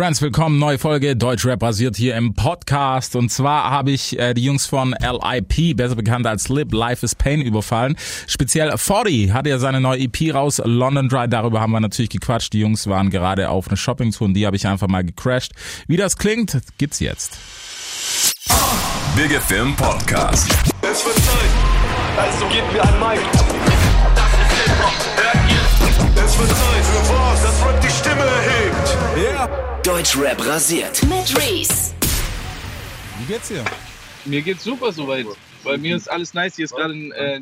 Friends, 0.00 0.22
willkommen, 0.22 0.58
neue 0.58 0.78
Folge 0.78 1.14
Deutschrap 1.14 1.58
basiert 1.58 1.94
hier 1.94 2.16
im 2.16 2.32
Podcast. 2.32 3.16
Und 3.16 3.28
zwar 3.28 3.70
habe 3.70 3.90
ich 3.90 4.18
äh, 4.18 4.32
die 4.32 4.44
Jungs 4.44 4.64
von 4.64 4.94
LIP, 4.98 5.76
besser 5.76 5.94
bekannt 5.94 6.26
als 6.26 6.48
Lip, 6.48 6.72
Life 6.72 7.04
is 7.04 7.14
Pain, 7.14 7.42
überfallen. 7.42 7.96
Speziell 8.26 8.72
40 8.74 9.34
hat 9.34 9.46
ja 9.46 9.58
seine 9.58 9.78
neue 9.78 10.00
EP 10.00 10.32
raus, 10.32 10.58
London 10.64 11.10
Dry. 11.10 11.28
Darüber 11.28 11.60
haben 11.60 11.72
wir 11.72 11.80
natürlich 11.80 12.08
gequatscht. 12.08 12.54
Die 12.54 12.60
Jungs 12.60 12.86
waren 12.86 13.10
gerade 13.10 13.50
auf 13.50 13.68
eine 13.68 13.76
Shoppingtour 13.76 14.28
und 14.28 14.32
die 14.32 14.46
habe 14.46 14.56
ich 14.56 14.66
einfach 14.66 14.88
mal 14.88 15.04
gecrashed. 15.04 15.52
Wie 15.86 15.98
das 15.98 16.16
klingt, 16.16 16.56
gibt's 16.78 17.00
jetzt. 17.00 17.36
Big 19.14 19.38
FM 19.38 19.76
Podcast. 19.76 20.50
Es 20.80 21.04
wird 21.04 21.16
Zeit, 21.16 21.50
also 22.16 22.46
gib 22.50 22.72
mir 22.72 22.82
ein 22.82 22.98
Mic. 23.00 23.79
Wird 26.40 26.50
Zeit 26.50 26.84
für 26.84 27.12
was, 27.12 27.42
das 27.42 27.66
Rap 27.66 27.80
die 27.80 27.90
Stimme 27.90 28.24
erhebt. 28.24 29.32
Ja. 29.32 29.80
Deutschrap 29.82 30.46
rasiert. 30.46 31.02
Mit 31.02 31.36
Reese. 31.36 31.92
Wie 33.18 33.24
geht's 33.26 33.48
dir? 33.48 33.64
Mir 34.24 34.40
geht's 34.40 34.64
super 34.64 34.92
soweit. 34.92 35.26
Bei 35.64 35.76
mir 35.76 35.96
ist 35.96 36.10
alles 36.10 36.32
nice. 36.32 36.56
Hier 36.56 36.64
ist 36.64 36.74
gerade 36.74 36.94
ein, 36.94 37.12
äh, 37.12 37.40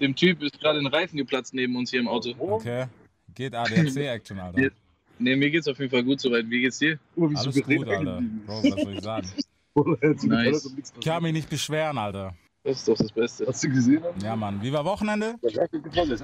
dem 0.00 0.16
Typ 0.16 0.42
ist 0.42 0.58
gerade 0.58 0.80
ein 0.80 0.86
Reifen 0.86 1.16
geplatzt 1.16 1.54
neben 1.54 1.76
uns 1.76 1.90
hier 1.90 2.00
im 2.00 2.08
Auto. 2.08 2.34
Okay. 2.38 2.86
Geht 3.34 3.54
ADAC-Action, 3.54 4.38
Alter. 4.38 4.70
Ne, 5.22 5.36
mir 5.36 5.50
geht's 5.50 5.68
auf 5.68 5.78
jeden 5.78 5.90
Fall 5.90 6.02
gut 6.02 6.18
soweit. 6.18 6.48
Wie 6.48 6.62
geht's 6.62 6.78
dir? 6.78 6.98
Alles 7.34 7.54
gut, 7.62 7.86
Alter. 7.86 8.22
Bro, 8.46 8.62
was 8.62 8.82
soll 8.82 8.94
ich 8.94 9.02
sagen? 9.02 9.28
Nice. 10.22 10.74
Ich 10.98 11.04
kann 11.04 11.22
mich 11.22 11.34
nicht 11.34 11.50
beschweren, 11.50 11.98
Alter. 11.98 12.34
Das 12.62 12.76
ist 12.78 12.88
doch 12.88 12.96
das 12.96 13.10
Beste. 13.10 13.46
Hast 13.46 13.64
du 13.64 13.68
gesehen? 13.70 14.02
Ja, 14.22 14.36
Mann. 14.36 14.60
Wie 14.60 14.70
war 14.72 14.84
Wochenende? 14.84 15.34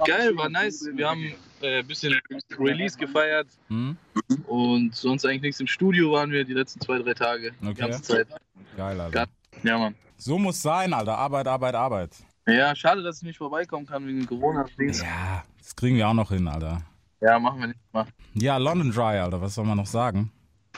Geil, 0.05 0.37
war 0.37 0.51
nice. 0.51 0.87
Wir 0.93 1.09
haben 1.09 1.33
äh, 1.62 1.79
ein 1.79 1.87
bisschen 1.87 2.15
Release 2.59 2.99
gefeiert 2.99 3.47
Hm? 3.69 3.97
und 4.47 4.95
sonst 4.95 5.25
eigentlich 5.25 5.41
nichts. 5.43 5.61
Im 5.61 5.67
Studio 5.67 6.12
waren 6.12 6.31
wir 6.31 6.45
die 6.45 6.53
letzten 6.53 6.81
zwei, 6.81 6.99
drei 6.99 7.15
Tage. 7.15 7.53
Die 7.62 7.69
Okay. 7.69 7.81
ganze 7.81 8.03
Zeit. 8.03 8.29
Geil, 8.77 9.01
Alter. 9.01 9.27
Ja, 9.62 9.78
Mann. 9.78 9.95
So 10.19 10.39
muss 10.39 10.61
sein, 10.61 10.93
Alter. 10.93 11.17
Arbeit, 11.17 11.47
Arbeit, 11.48 11.75
Arbeit. 11.75 12.11
Ja, 12.47 12.77
schade, 12.77 13.03
dass 13.03 13.19
ich 13.19 13.23
nicht 13.23 13.39
vorbeikommen 13.39 13.87
kann 13.87 14.06
wegen 14.06 14.27
Corona. 14.27 14.67
Ja, 14.78 15.43
das 15.59 15.75
kriegen 15.75 15.97
wir 15.97 16.06
auch 16.06 16.15
noch 16.15 16.31
hin, 16.31 16.47
Alter. 16.47 16.83
Ja, 17.23 17.39
machen 17.39 17.61
wir 17.61 17.69
nicht 17.69 17.81
mal. 17.93 18.06
Ja, 18.34 18.59
London 18.59 18.91
Dry, 18.93 19.19
Alter. 19.19 19.41
Was 19.41 19.55
soll 19.55 19.65
man 19.65 19.78
noch 19.78 19.87
sagen? 19.87 20.31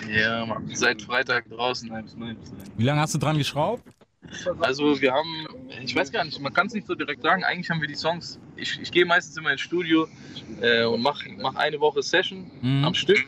Ja, 0.08 0.46
Mann. 0.46 0.70
Seit 0.72 1.02
Freitag 1.02 1.48
draußen. 1.50 1.90
Wie 2.76 2.84
lange 2.84 3.00
hast 3.00 3.14
du 3.14 3.18
dran 3.18 3.36
geschraubt? 3.36 3.82
Also 4.60 5.00
wir 5.00 5.12
haben, 5.12 5.46
ich 5.82 5.94
weiß 5.94 6.10
gar 6.12 6.24
nicht, 6.24 6.40
man 6.40 6.52
kann 6.52 6.66
es 6.66 6.74
nicht 6.74 6.86
so 6.86 6.94
direkt 6.94 7.22
sagen, 7.22 7.44
eigentlich 7.44 7.70
haben 7.70 7.80
wir 7.80 7.88
die 7.88 7.94
Songs, 7.94 8.38
ich, 8.56 8.78
ich 8.80 8.90
gehe 8.90 9.06
meistens 9.06 9.36
immer 9.36 9.52
ins 9.52 9.60
Studio 9.60 10.06
äh, 10.60 10.84
und 10.84 11.00
mache 11.02 11.28
mach 11.38 11.54
eine 11.54 11.80
Woche 11.80 12.02
Session 12.02 12.50
Mhm. 12.60 12.84
am 12.84 12.94
Stück 12.94 13.24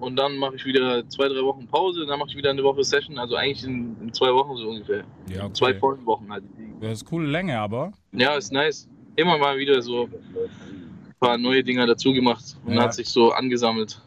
und 0.00 0.16
dann 0.16 0.36
mache 0.36 0.56
ich 0.56 0.64
wieder 0.64 1.08
zwei, 1.08 1.28
drei 1.28 1.42
Wochen 1.42 1.66
Pause, 1.68 2.04
dann 2.06 2.18
mache 2.18 2.30
ich 2.30 2.36
wieder 2.36 2.50
eine 2.50 2.62
Woche 2.62 2.82
Session, 2.84 3.18
also 3.18 3.36
eigentlich 3.36 3.64
in, 3.64 3.96
in 4.00 4.12
zwei 4.12 4.32
Wochen 4.34 4.56
so 4.56 4.68
ungefähr. 4.70 5.04
Ja, 5.28 5.44
okay. 5.44 5.52
Zwei 5.54 5.74
vollen 5.74 6.04
Wochen 6.06 6.30
halt. 6.30 6.44
Das 6.80 6.92
ist 6.92 7.04
coole 7.04 7.28
Länge, 7.28 7.58
aber. 7.58 7.92
Ja, 8.12 8.34
ist 8.34 8.52
nice. 8.52 8.88
Immer 9.16 9.38
mal 9.38 9.56
wieder 9.58 9.80
so 9.82 10.04
ein 10.04 11.14
paar 11.20 11.38
neue 11.38 11.62
Dinger 11.62 11.86
dazu 11.86 12.12
gemacht 12.12 12.56
und 12.64 12.74
Ja. 12.74 12.82
hat 12.82 12.94
sich 12.94 13.08
so 13.08 13.32
angesammelt. 13.32 14.00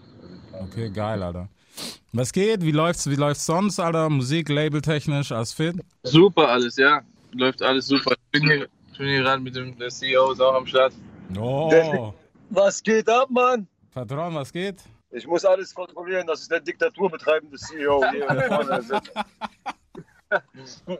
Okay, 0.63 0.89
geil, 0.89 1.21
Alter. 1.23 1.47
Was 2.13 2.31
geht? 2.31 2.61
Wie 2.61 2.71
läuft's, 2.71 3.09
wie 3.09 3.15
läuft's 3.15 3.45
sonst, 3.45 3.79
Alter? 3.79 4.09
Musik, 4.09 4.49
Label-technisch, 4.49 5.31
alles 5.31 5.53
fit? 5.53 5.75
Super 6.03 6.49
alles, 6.49 6.77
ja. 6.77 7.01
Läuft 7.33 7.61
alles 7.61 7.87
super. 7.87 8.13
Ich 8.31 8.39
bin 8.39 8.49
hier, 8.49 8.67
ich 8.91 8.97
bin 8.97 9.07
hier 9.07 9.21
gerade 9.21 9.41
mit 9.41 9.55
dem 9.55 9.77
der 9.77 9.89
CEO 9.89 10.31
ist 10.31 10.39
auch 10.41 10.55
am 10.55 10.65
Start. 10.65 10.93
Oh, 11.37 12.13
Was 12.49 12.81
geht 12.81 13.09
ab, 13.09 13.29
Mann? 13.29 13.67
Patron, 13.93 14.33
was 14.35 14.51
geht? 14.51 14.77
Ich 15.11 15.25
muss 15.27 15.45
alles 15.45 15.73
kontrollieren, 15.73 16.27
das 16.27 16.41
ist 16.41 16.51
der 16.51 16.59
diktaturbetreibende 16.59 17.57
CEO 17.57 18.03
hier 18.11 18.27
vorne 18.47 18.81
sitzt. 18.81 19.11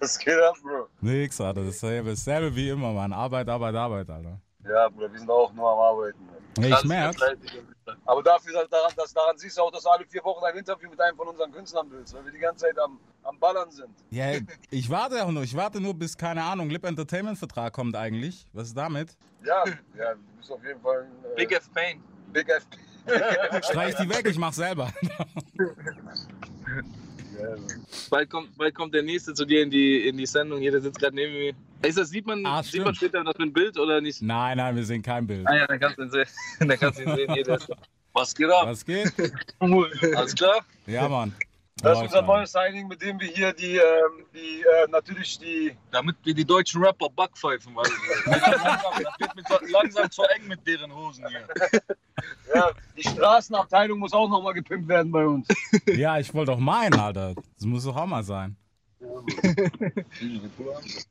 Was 0.00 0.18
geht 0.18 0.34
ab, 0.34 0.56
Bro? 0.62 0.88
Nix, 1.00 1.40
Alter. 1.40 1.64
Dasselbe, 1.64 2.10
dasselbe 2.10 2.54
wie 2.56 2.68
immer, 2.68 2.92
Mann. 2.92 3.12
Arbeit, 3.12 3.48
Arbeit, 3.48 3.74
Arbeit, 3.74 4.10
Alter. 4.10 4.40
Ja, 4.68 4.88
Bruder, 4.88 5.12
wir 5.12 5.18
sind 5.18 5.30
auch 5.30 5.52
nur 5.52 5.70
am 5.70 5.78
Arbeiten. 5.78 6.28
Ja, 6.58 6.78
ich 6.78 7.16
fleißig. 7.16 7.62
Aber 8.06 8.22
dafür, 8.22 8.52
dass 8.54 8.68
daran, 8.70 8.92
dass 8.96 9.12
daran 9.12 9.36
siehst 9.36 9.58
du 9.58 9.62
auch, 9.62 9.70
dass 9.70 9.82
du 9.82 9.90
alle 9.90 10.06
vier 10.06 10.24
Wochen 10.24 10.44
ein 10.44 10.56
Interview 10.56 10.88
mit 10.88 11.00
einem 11.00 11.16
von 11.16 11.28
unseren 11.28 11.52
Künstlern 11.52 11.86
willst, 11.90 12.14
weil 12.14 12.24
wir 12.24 12.32
die 12.32 12.38
ganze 12.38 12.64
Zeit 12.64 12.78
am, 12.78 12.98
am 13.24 13.38
Ballern 13.38 13.70
sind. 13.70 13.90
Ja, 14.10 14.32
ich 14.70 14.88
warte 14.88 15.24
auch 15.24 15.30
nur. 15.30 15.42
Ich 15.42 15.56
warte 15.56 15.80
nur, 15.80 15.94
bis, 15.94 16.16
keine 16.16 16.42
Ahnung, 16.42 16.70
Lip 16.70 16.84
Entertainment-Vertrag 16.84 17.72
kommt 17.72 17.96
eigentlich. 17.96 18.46
Was 18.52 18.68
ist 18.68 18.76
damit? 18.76 19.16
Ja, 19.44 19.64
ja, 19.98 20.14
du 20.14 20.20
bist 20.38 20.50
auf 20.50 20.64
jeden 20.64 20.80
Fall 20.80 21.02
ein 21.02 21.32
äh, 21.32 21.34
Big 21.36 21.52
F 21.52 21.70
Pain. 21.74 22.02
Big 22.32 22.48
F. 22.48 22.66
Streich 23.62 23.94
die 24.00 24.08
weg, 24.08 24.26
ich 24.26 24.38
mach 24.38 24.52
selber. 24.52 24.90
Bald 28.10 28.30
kommt, 28.30 28.56
bald 28.56 28.74
kommt 28.74 28.94
der 28.94 29.02
nächste 29.02 29.34
zu 29.34 29.44
dir 29.44 29.62
in 29.62 29.70
die, 29.70 30.08
in 30.08 30.16
die 30.16 30.26
Sendung. 30.26 30.60
Hier, 30.60 30.70
der 30.70 30.80
sitzt 30.80 30.98
gerade 30.98 31.14
neben 31.16 31.32
mir. 31.32 31.54
Ist 31.84 31.98
das, 31.98 32.08
sieht 32.10 32.26
man, 32.26 32.44
Ah, 32.46 32.62
sieht 32.62 32.84
man 32.84 32.94
später 32.94 33.22
das 33.24 33.36
mit 33.38 33.48
dem 33.48 33.52
Bild 33.52 33.78
oder 33.78 34.00
nicht? 34.00 34.22
Nein, 34.22 34.56
nein, 34.58 34.76
wir 34.76 34.84
sehen 34.84 35.02
kein 35.02 35.26
Bild. 35.26 35.46
Ah 35.46 35.56
ja, 35.56 35.66
dann 35.66 35.80
kannst 35.80 35.98
du 35.98 36.02
ihn 36.02 36.10
sehen. 36.10 36.26
Dann 36.68 36.78
kannst 36.78 36.98
du 36.98 37.02
ihn 37.04 37.16
sehen. 37.16 37.32
Hier, 37.34 37.44
der 37.44 37.56
ist- 37.56 37.72
Was 38.12 38.34
geht 38.34 38.50
ab? 38.50 38.66
Was 38.66 38.84
geht? 38.84 39.12
Alles 39.60 40.34
klar? 40.34 40.64
Ja, 40.86 41.08
Mann. 41.08 41.34
Das 41.82 41.98
ist 41.98 42.04
unser 42.04 42.22
neues 42.22 42.52
Signing, 42.52 42.86
mit 42.86 43.02
dem 43.02 43.18
wir 43.20 43.26
hier 43.28 43.52
die, 43.52 43.76
ähm, 43.76 44.24
die 44.32 44.62
äh, 44.62 44.88
natürlich 44.90 45.38
die, 45.40 45.76
Damit 45.90 46.16
wir 46.22 46.32
die 46.32 46.44
deutschen 46.44 46.82
Rapper 46.82 47.10
backpfeifen, 47.10 47.74
weil 47.74 47.84
das 48.24 49.18
wird 49.18 49.34
mir 49.34 49.42
zu- 49.42 49.66
langsam 49.72 50.10
zu 50.10 50.22
eng 50.22 50.46
mit 50.46 50.64
deren 50.66 50.94
Hosen 50.94 51.26
hier. 51.28 51.46
ja, 52.54 52.70
die 52.96 53.02
Straßenabteilung 53.02 53.98
muss 53.98 54.12
auch 54.12 54.28
nochmal 54.28 54.54
gepimpt 54.54 54.88
werden 54.88 55.10
bei 55.10 55.26
uns. 55.26 55.48
Ja, 55.86 56.18
ich 56.18 56.32
wollte 56.32 56.52
doch 56.52 56.58
meinen, 56.60 56.94
Alter. 56.98 57.34
Das 57.34 57.66
muss 57.66 57.84
doch 57.84 57.96
auch 57.96 58.06
mal 58.06 58.22
sein. 58.22 58.56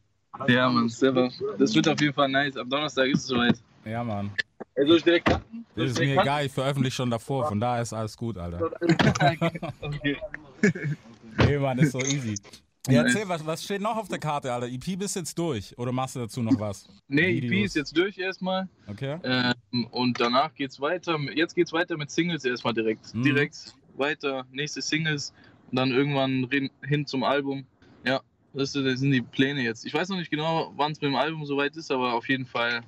Ja, 0.47 0.69
Mann, 0.69 0.89
selber. 0.89 1.31
Das 1.57 1.75
wird 1.75 1.87
auf 1.87 1.99
jeden 2.01 2.13
Fall 2.13 2.29
nice. 2.29 2.57
Am 2.57 2.69
Donnerstag 2.69 3.07
ist 3.07 3.19
es 3.19 3.27
soweit. 3.27 3.61
Ja, 3.85 4.03
Mann. 4.03 4.31
Ey, 4.75 4.87
soll 4.87 4.97
ich 4.97 5.03
direkt 5.03 5.29
cutten? 5.29 5.65
Das 5.75 5.91
ist 5.91 5.99
mir 5.99 6.19
egal, 6.19 6.45
ich 6.45 6.51
veröffentliche 6.51 6.95
schon 6.95 7.09
davor, 7.09 7.47
von 7.47 7.59
daher 7.59 7.81
ist 7.81 7.93
alles 7.93 8.17
gut, 8.17 8.37
Alter. 8.37 8.71
Okay. 9.81 10.17
Nee, 11.35 11.57
Mann, 11.57 11.79
ist 11.79 11.93
so 11.93 11.99
easy. 11.99 12.35
Ja, 12.87 13.01
erzähl, 13.01 13.27
was, 13.27 13.43
was 13.45 13.63
steht 13.63 13.81
noch 13.81 13.97
auf 13.97 14.07
der 14.07 14.19
Karte, 14.19 14.53
Alter? 14.53 14.67
EP 14.67 14.99
bist 14.99 15.15
jetzt 15.15 15.37
durch 15.39 15.75
oder 15.79 15.91
machst 15.91 16.15
du 16.15 16.19
dazu 16.19 16.43
noch 16.43 16.59
was? 16.59 16.87
Nee, 17.07 17.39
EP 17.39 17.65
ist 17.65 17.75
jetzt 17.75 17.97
durch 17.97 18.19
erstmal. 18.19 18.67
Okay. 18.87 19.17
Ähm, 19.23 19.85
und 19.89 20.19
danach 20.19 20.53
geht's 20.53 20.79
weiter. 20.79 21.17
Jetzt 21.33 21.55
geht's 21.55 21.73
weiter 21.73 21.97
mit 21.97 22.11
Singles 22.11 22.45
erstmal 22.45 22.73
direkt. 22.73 23.15
Mhm. 23.15 23.23
Direkt 23.23 23.73
weiter, 23.95 24.45
nächste 24.51 24.81
Singles 24.81 25.33
und 25.71 25.77
dann 25.77 25.91
irgendwann 25.91 26.47
hin 26.83 27.07
zum 27.07 27.23
Album. 27.23 27.65
Ja, 28.05 28.21
das 28.53 28.71
sind 28.73 29.11
die 29.11 29.21
Pläne 29.21 29.61
jetzt. 29.61 29.85
Ich 29.85 29.93
weiß 29.93 30.09
noch 30.09 30.17
nicht 30.17 30.29
genau, 30.29 30.71
wann 30.75 30.91
es 30.91 31.01
mit 31.01 31.09
dem 31.09 31.15
Album 31.15 31.45
soweit 31.45 31.75
ist, 31.75 31.91
aber 31.91 32.13
auf 32.13 32.27
jeden 32.29 32.45
Fall 32.45 32.81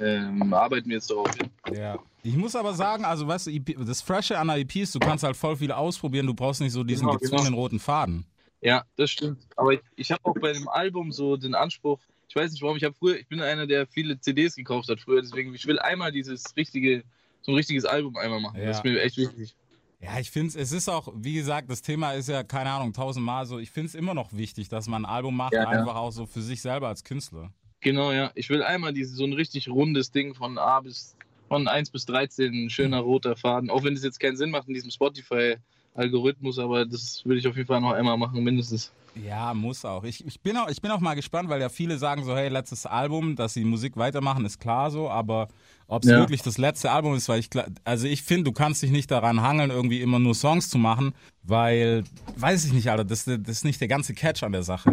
ähm, 0.00 0.52
arbeiten 0.52 0.88
wir 0.88 0.96
jetzt 0.96 1.10
darauf 1.10 1.30
hin. 1.34 1.50
Ja. 1.76 1.98
Ich 2.22 2.36
muss 2.36 2.54
aber 2.54 2.74
sagen, 2.74 3.04
also 3.04 3.26
weißt 3.26 3.46
du, 3.46 3.50
EP, 3.50 3.76
das 3.86 4.02
Freshe 4.02 4.38
an 4.38 4.48
der 4.48 4.58
EP 4.58 4.76
ist, 4.76 4.94
du 4.94 4.98
kannst 4.98 5.24
halt 5.24 5.36
voll 5.36 5.56
viel 5.56 5.72
ausprobieren, 5.72 6.26
du 6.26 6.34
brauchst 6.34 6.60
nicht 6.60 6.72
so 6.72 6.84
diesen 6.84 7.06
Genau, 7.06 7.18
gezwungenen 7.18 7.54
roten 7.54 7.80
Faden. 7.80 8.26
Ja, 8.60 8.84
das 8.96 9.10
stimmt. 9.10 9.38
Aber 9.56 9.72
ich, 9.72 9.80
ich 9.96 10.12
habe 10.12 10.20
auch 10.24 10.34
bei 10.34 10.52
dem 10.52 10.68
Album 10.68 11.12
so 11.12 11.36
den 11.36 11.54
Anspruch, 11.54 11.98
ich 12.28 12.36
weiß 12.36 12.52
nicht 12.52 12.62
warum, 12.62 12.76
ich 12.76 12.84
habe 12.84 12.94
früher, 12.94 13.16
ich 13.16 13.26
bin 13.26 13.40
einer, 13.40 13.66
der 13.66 13.86
viele 13.86 14.20
CDs 14.20 14.54
gekauft 14.54 14.88
hat 14.90 15.00
früher, 15.00 15.22
deswegen 15.22 15.54
ich 15.54 15.66
will 15.66 15.78
einmal 15.78 16.12
dieses 16.12 16.44
richtige, 16.56 17.02
so 17.40 17.52
ein 17.52 17.56
richtiges 17.56 17.86
Album 17.86 18.16
einmal 18.16 18.40
machen. 18.40 18.60
Ja. 18.60 18.66
Das 18.66 18.78
ist 18.78 18.84
mir 18.84 19.00
echt 19.00 19.16
wichtig. 19.16 19.56
Ja, 20.02 20.18
ich 20.18 20.30
finde 20.30 20.58
es 20.58 20.72
ist 20.72 20.88
auch, 20.88 21.12
wie 21.14 21.34
gesagt, 21.34 21.70
das 21.70 21.82
Thema 21.82 22.12
ist 22.12 22.28
ja, 22.28 22.42
keine 22.42 22.70
Ahnung, 22.70 22.92
tausendmal 22.94 23.44
so, 23.44 23.58
ich 23.58 23.70
finde 23.70 23.88
es 23.88 23.94
immer 23.94 24.14
noch 24.14 24.32
wichtig, 24.32 24.68
dass 24.68 24.88
man 24.88 25.04
ein 25.04 25.10
Album 25.10 25.36
macht, 25.36 25.52
Ja, 25.52 25.64
ja. 25.64 25.68
einfach 25.68 25.96
auch 25.96 26.10
so 26.10 26.24
für 26.26 26.40
sich 26.40 26.62
selber 26.62 26.88
als 26.88 27.04
Künstler. 27.04 27.52
Genau, 27.80 28.12
ja. 28.12 28.30
Ich 28.34 28.48
will 28.48 28.62
einmal 28.62 28.92
diese, 28.92 29.14
so 29.14 29.24
ein 29.24 29.32
richtig 29.32 29.68
rundes 29.68 30.10
Ding 30.10 30.34
von 30.34 30.58
A 30.58 30.80
bis 30.80 31.16
von 31.48 31.66
1 31.66 31.90
bis 31.90 32.06
13, 32.06 32.66
ein 32.66 32.70
schöner 32.70 33.00
roter 33.00 33.36
Faden. 33.36 33.70
Auch 33.70 33.82
wenn 33.82 33.94
es 33.94 34.04
jetzt 34.04 34.20
keinen 34.20 34.36
Sinn 34.36 34.50
macht 34.50 34.68
in 34.68 34.74
diesem 34.74 34.90
Spotify-Algorithmus, 34.90 36.58
aber 36.58 36.86
das 36.86 37.22
will 37.24 37.38
ich 37.38 37.48
auf 37.48 37.56
jeden 37.56 37.66
Fall 37.66 37.80
noch 37.80 37.92
einmal 37.92 38.16
machen, 38.16 38.42
mindestens. 38.44 38.92
Ja, 39.14 39.52
muss 39.54 39.84
auch. 39.84 40.04
Ich, 40.04 40.24
ich, 40.24 40.40
bin 40.40 40.56
auch. 40.56 40.68
ich 40.68 40.80
bin 40.80 40.90
auch 40.90 41.00
mal 41.00 41.14
gespannt, 41.14 41.48
weil 41.48 41.60
ja 41.60 41.68
viele 41.68 41.98
sagen 41.98 42.24
so, 42.24 42.36
hey, 42.36 42.48
letztes 42.48 42.86
Album, 42.86 43.34
dass 43.36 43.54
sie 43.54 43.64
Musik 43.64 43.96
weitermachen, 43.96 44.44
ist 44.44 44.60
klar 44.60 44.90
so, 44.90 45.10
aber 45.10 45.48
ob 45.88 46.04
es 46.04 46.10
Ja. 46.10 46.18
wirklich 46.18 46.42
das 46.42 46.58
letzte 46.58 46.90
Album 46.92 47.14
ist, 47.14 47.28
weil 47.28 47.40
ich, 47.40 47.50
also 47.84 48.06
ich 48.06 48.22
finde, 48.22 48.44
du 48.44 48.52
kannst 48.52 48.82
dich 48.82 48.92
nicht 48.92 49.10
daran 49.10 49.42
hangeln, 49.42 49.70
irgendwie 49.70 50.00
immer 50.00 50.20
nur 50.20 50.34
Songs 50.34 50.70
zu 50.70 50.78
machen, 50.78 51.12
weil, 51.42 52.04
weiß 52.36 52.64
ich 52.64 52.72
nicht, 52.72 52.88
Alter, 52.88 53.04
das, 53.04 53.24
das 53.24 53.36
ist 53.48 53.64
nicht 53.64 53.80
der 53.80 53.88
ganze 53.88 54.14
Catch 54.14 54.44
an 54.44 54.52
der 54.52 54.62
Sache. 54.62 54.92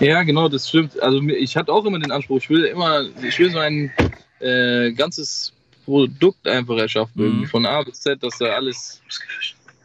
Ja, 0.00 0.22
genau, 0.22 0.48
das 0.48 0.68
stimmt. 0.68 0.98
Also 1.02 1.20
ich 1.22 1.56
hatte 1.56 1.72
auch 1.72 1.84
immer 1.84 1.98
den 1.98 2.12
Anspruch, 2.12 2.38
ich 2.38 2.48
will 2.48 2.64
immer, 2.64 3.02
ich 3.22 3.38
will 3.38 3.50
so 3.50 3.58
ein 3.58 3.92
äh, 4.40 4.92
ganzes 4.92 5.52
Produkt 5.84 6.46
einfach 6.48 6.76
erschaffen, 6.78 7.12
Mhm. 7.16 7.24
irgendwie 7.24 7.46
von 7.46 7.66
A 7.66 7.82
bis 7.82 8.00
Z, 8.00 8.22
dass 8.22 8.38
da 8.38 8.46
alles, 8.46 9.02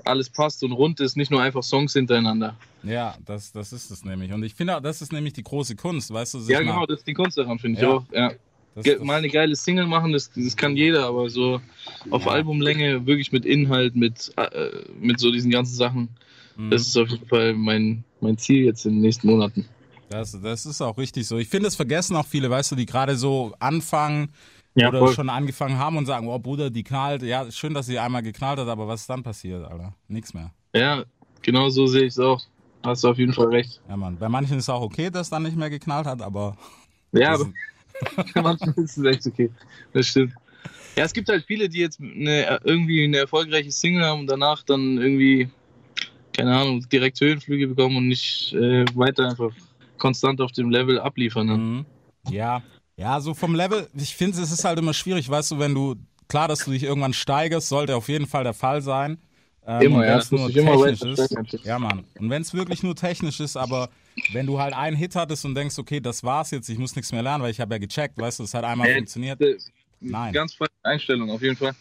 alles 0.05 0.29
passt 0.29 0.63
und 0.63 0.71
rund 0.71 0.99
ist, 0.99 1.15
nicht 1.17 1.31
nur 1.31 1.41
einfach 1.41 1.63
Songs 1.63 1.93
hintereinander. 1.93 2.55
Ja, 2.83 3.15
das, 3.25 3.51
das 3.51 3.73
ist 3.73 3.91
es 3.91 4.03
nämlich. 4.03 4.31
Und 4.33 4.43
ich 4.43 4.53
finde, 4.55 4.77
auch, 4.77 4.81
das 4.81 5.01
ist 5.01 5.11
nämlich 5.13 5.33
die 5.33 5.43
große 5.43 5.75
Kunst, 5.75 6.11
weißt 6.13 6.33
du? 6.35 6.39
Ja, 6.39 6.59
mal- 6.59 6.65
genau, 6.65 6.85
das 6.85 6.99
ist 6.99 7.07
die 7.07 7.13
Kunst 7.13 7.37
daran, 7.37 7.59
finde 7.59 7.77
ich 7.79 7.83
Ja. 7.83 7.89
auch. 7.91 8.03
Ja. 8.11 8.31
das, 8.75 8.85
das, 8.85 8.99
Mal 9.01 9.17
eine 9.17 9.29
geile 9.29 9.55
Single 9.55 9.85
machen, 9.85 10.13
das, 10.13 10.31
das 10.35 10.55
kann 10.55 10.75
jeder, 10.77 11.05
aber 11.05 11.29
so 11.29 11.61
auf 12.09 12.25
Ja. 12.25 12.31
Albumlänge, 12.31 13.05
wirklich 13.05 13.31
mit 13.31 13.45
Inhalt, 13.45 13.95
mit, 13.95 14.31
äh, 14.37 14.69
mit 14.99 15.19
so 15.19 15.31
diesen 15.31 15.51
ganzen 15.51 15.75
Sachen. 15.75 16.09
Mhm. 16.55 16.69
Das 16.71 16.83
ist 16.83 16.97
auf 16.97 17.09
jeden 17.09 17.27
Fall 17.27 17.53
mein, 17.53 18.03
mein 18.21 18.37
Ziel 18.37 18.65
jetzt 18.65 18.85
in 18.85 18.93
den 18.93 19.01
nächsten 19.01 19.27
Monaten. 19.27 19.65
Das, 20.09 20.37
das 20.41 20.65
ist 20.65 20.81
auch 20.81 20.97
richtig 20.97 21.25
so. 21.27 21.37
Ich 21.37 21.47
finde, 21.47 21.67
es 21.69 21.75
vergessen 21.75 22.15
auch 22.17 22.25
viele, 22.27 22.49
weißt 22.49 22.71
du, 22.71 22.75
die 22.75 22.85
gerade 22.85 23.15
so 23.15 23.53
anfangen 23.59 24.29
Ja, 24.75 24.89
oder 24.89 24.99
voll. 24.99 25.13
schon 25.13 25.29
angefangen 25.29 25.77
haben 25.77 25.97
und 25.97 26.05
sagen, 26.05 26.27
oh 26.27 26.39
Bruder, 26.39 26.69
die 26.69 26.83
knallt. 26.83 27.23
Ja, 27.23 27.51
schön, 27.51 27.73
dass 27.73 27.87
sie 27.87 27.99
einmal 27.99 28.23
geknallt 28.23 28.59
hat, 28.59 28.67
aber 28.67 28.87
was 28.87 29.01
ist 29.01 29.09
dann 29.09 29.21
passiert, 29.21 29.65
Alter? 29.65 29.93
Nix 30.07 30.33
mehr. 30.33 30.51
Ja, 30.73 31.03
genau 31.41 31.69
so 31.69 31.87
sehe 31.87 32.03
ich 32.03 32.13
es 32.13 32.19
auch. 32.19 32.41
Hast 32.83 33.03
du 33.03 33.09
auf 33.09 33.17
jeden 33.17 33.33
Fall 33.33 33.47
recht. 33.47 33.81
Ja, 33.87 33.97
Mann. 33.97 34.17
Bei 34.17 34.29
manchen 34.29 34.57
ist 34.57 34.63
es 34.63 34.69
auch 34.69 34.81
okay, 34.81 35.09
dass 35.09 35.29
dann 35.29 35.43
nicht 35.43 35.57
mehr 35.57 35.69
geknallt 35.69 36.07
hat, 36.07 36.21
aber. 36.21 36.55
Ja, 37.13 37.33
aber 37.33 37.51
manchmal 38.41 38.73
ist 38.77 38.97
es 38.97 39.03
echt 39.03 39.27
okay. 39.27 39.51
Das 39.91 40.07
stimmt. 40.07 40.33
Ja, 40.95 41.03
es 41.03 41.11
gibt 41.11 41.27
halt 41.27 41.43
viele, 41.45 41.67
die 41.67 41.79
jetzt 41.79 41.99
eine, 41.99 42.61
irgendwie 42.63 43.03
eine 43.03 43.17
erfolgreiche 43.17 43.69
Single 43.69 44.05
haben 44.05 44.21
und 44.21 44.27
danach 44.27 44.63
dann 44.63 44.97
irgendwie, 44.97 45.49
keine 46.31 46.55
Ahnung, 46.55 46.87
direkt 46.89 47.19
Höhenflüge 47.19 47.67
bekommen 47.67 47.97
und 47.97 48.07
nicht 48.07 48.53
äh, 48.53 48.85
weiter 48.95 49.27
einfach 49.27 49.51
konstant 49.97 50.39
auf 50.39 50.53
dem 50.53 50.69
Level 50.69 51.01
abliefern. 51.01 51.47
Ne? 51.47 51.57
Mhm. 51.57 51.85
Ja, 52.29 52.63
ja, 53.01 53.19
so 53.19 53.33
vom 53.33 53.55
Level, 53.55 53.87
ich 53.95 54.15
finde, 54.15 54.39
es 54.39 54.51
ist 54.51 54.63
halt 54.63 54.77
immer 54.77 54.93
schwierig, 54.93 55.27
weißt 55.27 55.51
du, 55.51 55.59
wenn 55.59 55.73
du, 55.73 55.95
klar, 56.27 56.47
dass 56.47 56.65
du 56.65 56.71
dich 56.71 56.83
irgendwann 56.83 57.13
steigerst, 57.13 57.67
sollte 57.67 57.95
auf 57.95 58.07
jeden 58.09 58.27
Fall 58.27 58.43
der 58.43 58.53
Fall 58.53 58.83
sein. 58.83 59.17
Ähm, 59.65 59.81
Immer, 59.81 60.05
ja, 60.05 60.15
muss 60.17 60.31
nur 60.31 60.55
immer 60.55 60.85
technisch 60.85 61.17
weiter 61.17 61.41
ist. 61.53 61.65
Ja, 61.65 61.79
Mann. 61.79 62.03
Und 62.19 62.29
wenn 62.29 62.43
es 62.43 62.53
wirklich 62.53 62.83
nur 62.83 62.95
technisch 62.95 63.39
ist, 63.39 63.57
aber 63.57 63.89
wenn 64.33 64.45
du 64.45 64.59
halt 64.59 64.75
einen 64.75 64.95
Hit 64.95 65.15
hattest 65.15 65.45
und 65.45 65.55
denkst, 65.55 65.79
okay, 65.79 65.99
das 65.99 66.23
war's 66.23 66.51
jetzt, 66.51 66.69
ich 66.69 66.77
muss 66.77 66.95
nichts 66.95 67.11
mehr 67.11 67.23
lernen, 67.23 67.43
weil 67.43 67.51
ich 67.51 67.59
habe 67.59 67.73
ja 67.73 67.79
gecheckt, 67.79 68.19
weißt 68.19 68.39
du, 68.39 68.43
es 68.43 68.53
hat 68.53 68.63
einmal 68.63 68.87
Äh, 68.87 68.95
funktioniert. 68.97 69.41
Äh, 69.41 69.57
Nein. 69.99 70.33
Ganz 70.33 70.53
falsche 70.53 70.73
Einstellung, 70.83 71.29
auf 71.31 71.41
jeden 71.41 71.55
Fall. 71.55 71.73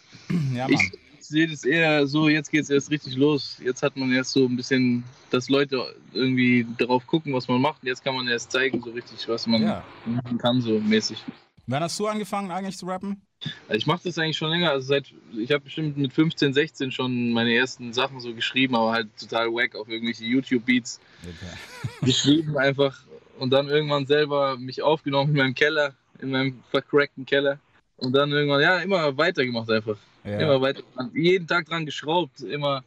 Ja, 0.55 0.69
Mann. 0.69 0.73
Ich 0.73 0.91
sehe 1.31 1.49
das 1.49 1.65
eher 1.65 2.07
so, 2.07 2.29
jetzt 2.29 2.51
geht 2.51 2.63
es 2.65 2.71
erst 2.71 2.91
richtig 2.91 3.17
los. 3.17 3.57
Jetzt 3.65 3.83
hat 3.83 3.97
man 3.97 4.13
erst 4.13 4.33
so 4.33 4.45
ein 4.45 4.57
bisschen, 4.57 5.05
dass 5.31 5.49
Leute 5.49 5.95
irgendwie 6.13 6.67
darauf 6.77 7.07
gucken, 7.07 7.33
was 7.33 7.49
man 7.49 7.61
macht. 7.61 7.83
Und 7.83 7.89
jetzt 7.89 8.05
kann 8.05 8.15
man 8.15 8.29
erst 8.29 8.53
zeigen, 8.53 8.83
so 8.83 8.91
richtig, 8.91 9.27
was 9.29 9.47
man 9.47 9.63
Ja. 9.63 9.85
machen 10.05 10.39
kann, 10.39 10.61
so 10.61 10.79
mäßig. 10.79 11.19
Wann 11.67 11.83
hast 11.83 11.99
du 11.99 12.07
angefangen 12.09 12.51
eigentlich 12.51 12.77
zu 12.77 12.87
rappen? 12.87 13.23
Also 13.69 13.79
ich 13.79 13.87
mache 13.87 14.03
das 14.05 14.19
eigentlich 14.19 14.37
schon 14.37 14.51
länger. 14.51 14.71
Also 14.71 14.89
seit, 14.89 15.13
ich 15.39 15.51
habe 15.53 15.65
bestimmt 15.65 15.97
mit 15.97 16.13
15, 16.13 16.53
16 16.53 16.93
schon 16.93 17.33
meine 17.33 17.55
ersten 17.55 17.93
Sachen 17.93 18.21
so 18.21 18.35
geschrieben, 18.35 18.75
aber 18.75 18.93
halt 18.93 19.09
total 19.19 19.47
wack 19.49 19.75
auf 19.77 19.89
irgendwelche 19.89 20.25
YouTube-Beats 20.25 21.01
Okay. 21.23 21.89
geschrieben 22.05 22.59
einfach. 22.59 22.99
Und 23.39 23.51
dann 23.51 23.69
irgendwann 23.69 24.07
selber 24.07 24.59
mich 24.59 24.83
aufgenommen 24.83 25.31
in 25.31 25.37
meinem 25.37 25.55
Keller, 25.55 25.95
in 26.21 26.31
meinem 26.31 26.63
vercrackten 26.71 27.25
Keller. 27.25 27.59
Und 27.97 28.13
dann 28.13 28.31
irgendwann, 28.33 28.61
ja, 28.63 28.79
immer 28.79 29.17
weitergemacht 29.17 29.71
einfach. 29.71 29.97
Ja. 30.25 30.39
Immer 30.39 30.61
weiter. 30.61 30.83
Jeden 31.15 31.47
Tag 31.47 31.67
dran 31.67 31.87
geschraubt, 31.87 32.41
immer. 32.41 32.85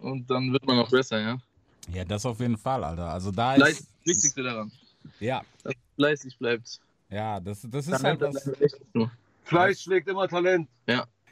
Und 0.00 0.28
dann 0.30 0.52
wird 0.52 0.66
man 0.66 0.78
auch 0.78 0.90
besser, 0.90 1.18
ja. 1.20 1.38
ja, 1.92 2.04
das 2.04 2.26
auf 2.26 2.38
jeden 2.40 2.58
Fall, 2.58 2.84
Alter. 2.84 3.08
Also 3.10 3.30
da 3.30 3.54
Fleiß 3.54 3.80
ist 3.80 3.80
das 3.80 4.06
Wichtigste 4.06 4.42
daran. 4.42 4.70
Ja, 5.20 5.42
Dass 5.62 5.72
man 5.74 5.94
fleißig 5.96 6.38
bleibt. 6.38 6.80
ja, 7.10 7.40
das, 7.40 7.66
das 7.70 7.86
ist 7.86 7.92
Dann 7.92 8.02
halt 8.02 8.20
was. 8.20 8.50
Fleiß 9.44 9.82
schlägt 9.82 10.08
immer 10.08 10.28
Talent. 10.28 10.68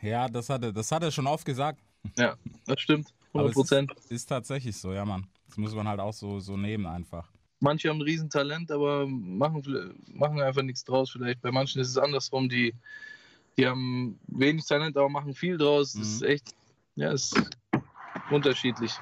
Ja, 0.01 0.29
das 0.29 0.49
hat 0.49 0.63
er, 0.65 0.73
das 0.73 0.91
hat 0.91 1.03
er 1.03 1.11
schon 1.11 1.27
oft 1.27 1.45
gesagt. 1.45 1.79
Ja, 2.17 2.37
das 2.67 2.81
stimmt. 2.81 3.09
Aber 3.35 3.45
100 3.45 3.51
es 3.51 3.55
Prozent. 3.55 3.93
ist, 3.93 4.13
ist 4.13 4.27
tatsächlich 4.27 4.77
so, 4.77 4.93
ja, 4.93 5.05
Mann. 5.05 5.27
Das 5.49 5.57
muss 5.57 5.75
man 5.75 5.87
halt 5.87 6.01
auch 6.01 6.13
so, 6.13 6.41
so 6.41 6.57
nehmen 6.57 6.87
einfach. 6.87 7.29
Manche 7.61 7.89
haben 7.89 7.99
ein 7.99 8.03
Riesentalent, 8.03 8.71
aber 8.73 9.07
machen, 9.07 9.95
machen 10.13 10.41
einfach 10.41 10.63
nichts 10.63 10.85
draus. 10.85 11.11
Vielleicht 11.11 11.41
bei 11.43 11.53
manchen 11.53 11.81
ist 11.81 11.89
es 11.91 11.97
andersrum. 11.99 12.49
Die, 12.49 12.75
die 13.57 13.67
haben 13.67 14.19
wenig 14.27 14.65
Talent, 14.67 14.97
aber 14.97 15.09
machen 15.09 15.35
viel 15.35 15.57
draus. 15.59 15.93
Das 15.93 16.03
ist 16.07 16.23
Mhm. 16.23 16.29
echt, 16.29 16.55
ja, 16.97 17.13
ist 17.13 17.35
unterschiedlich. 18.31 18.93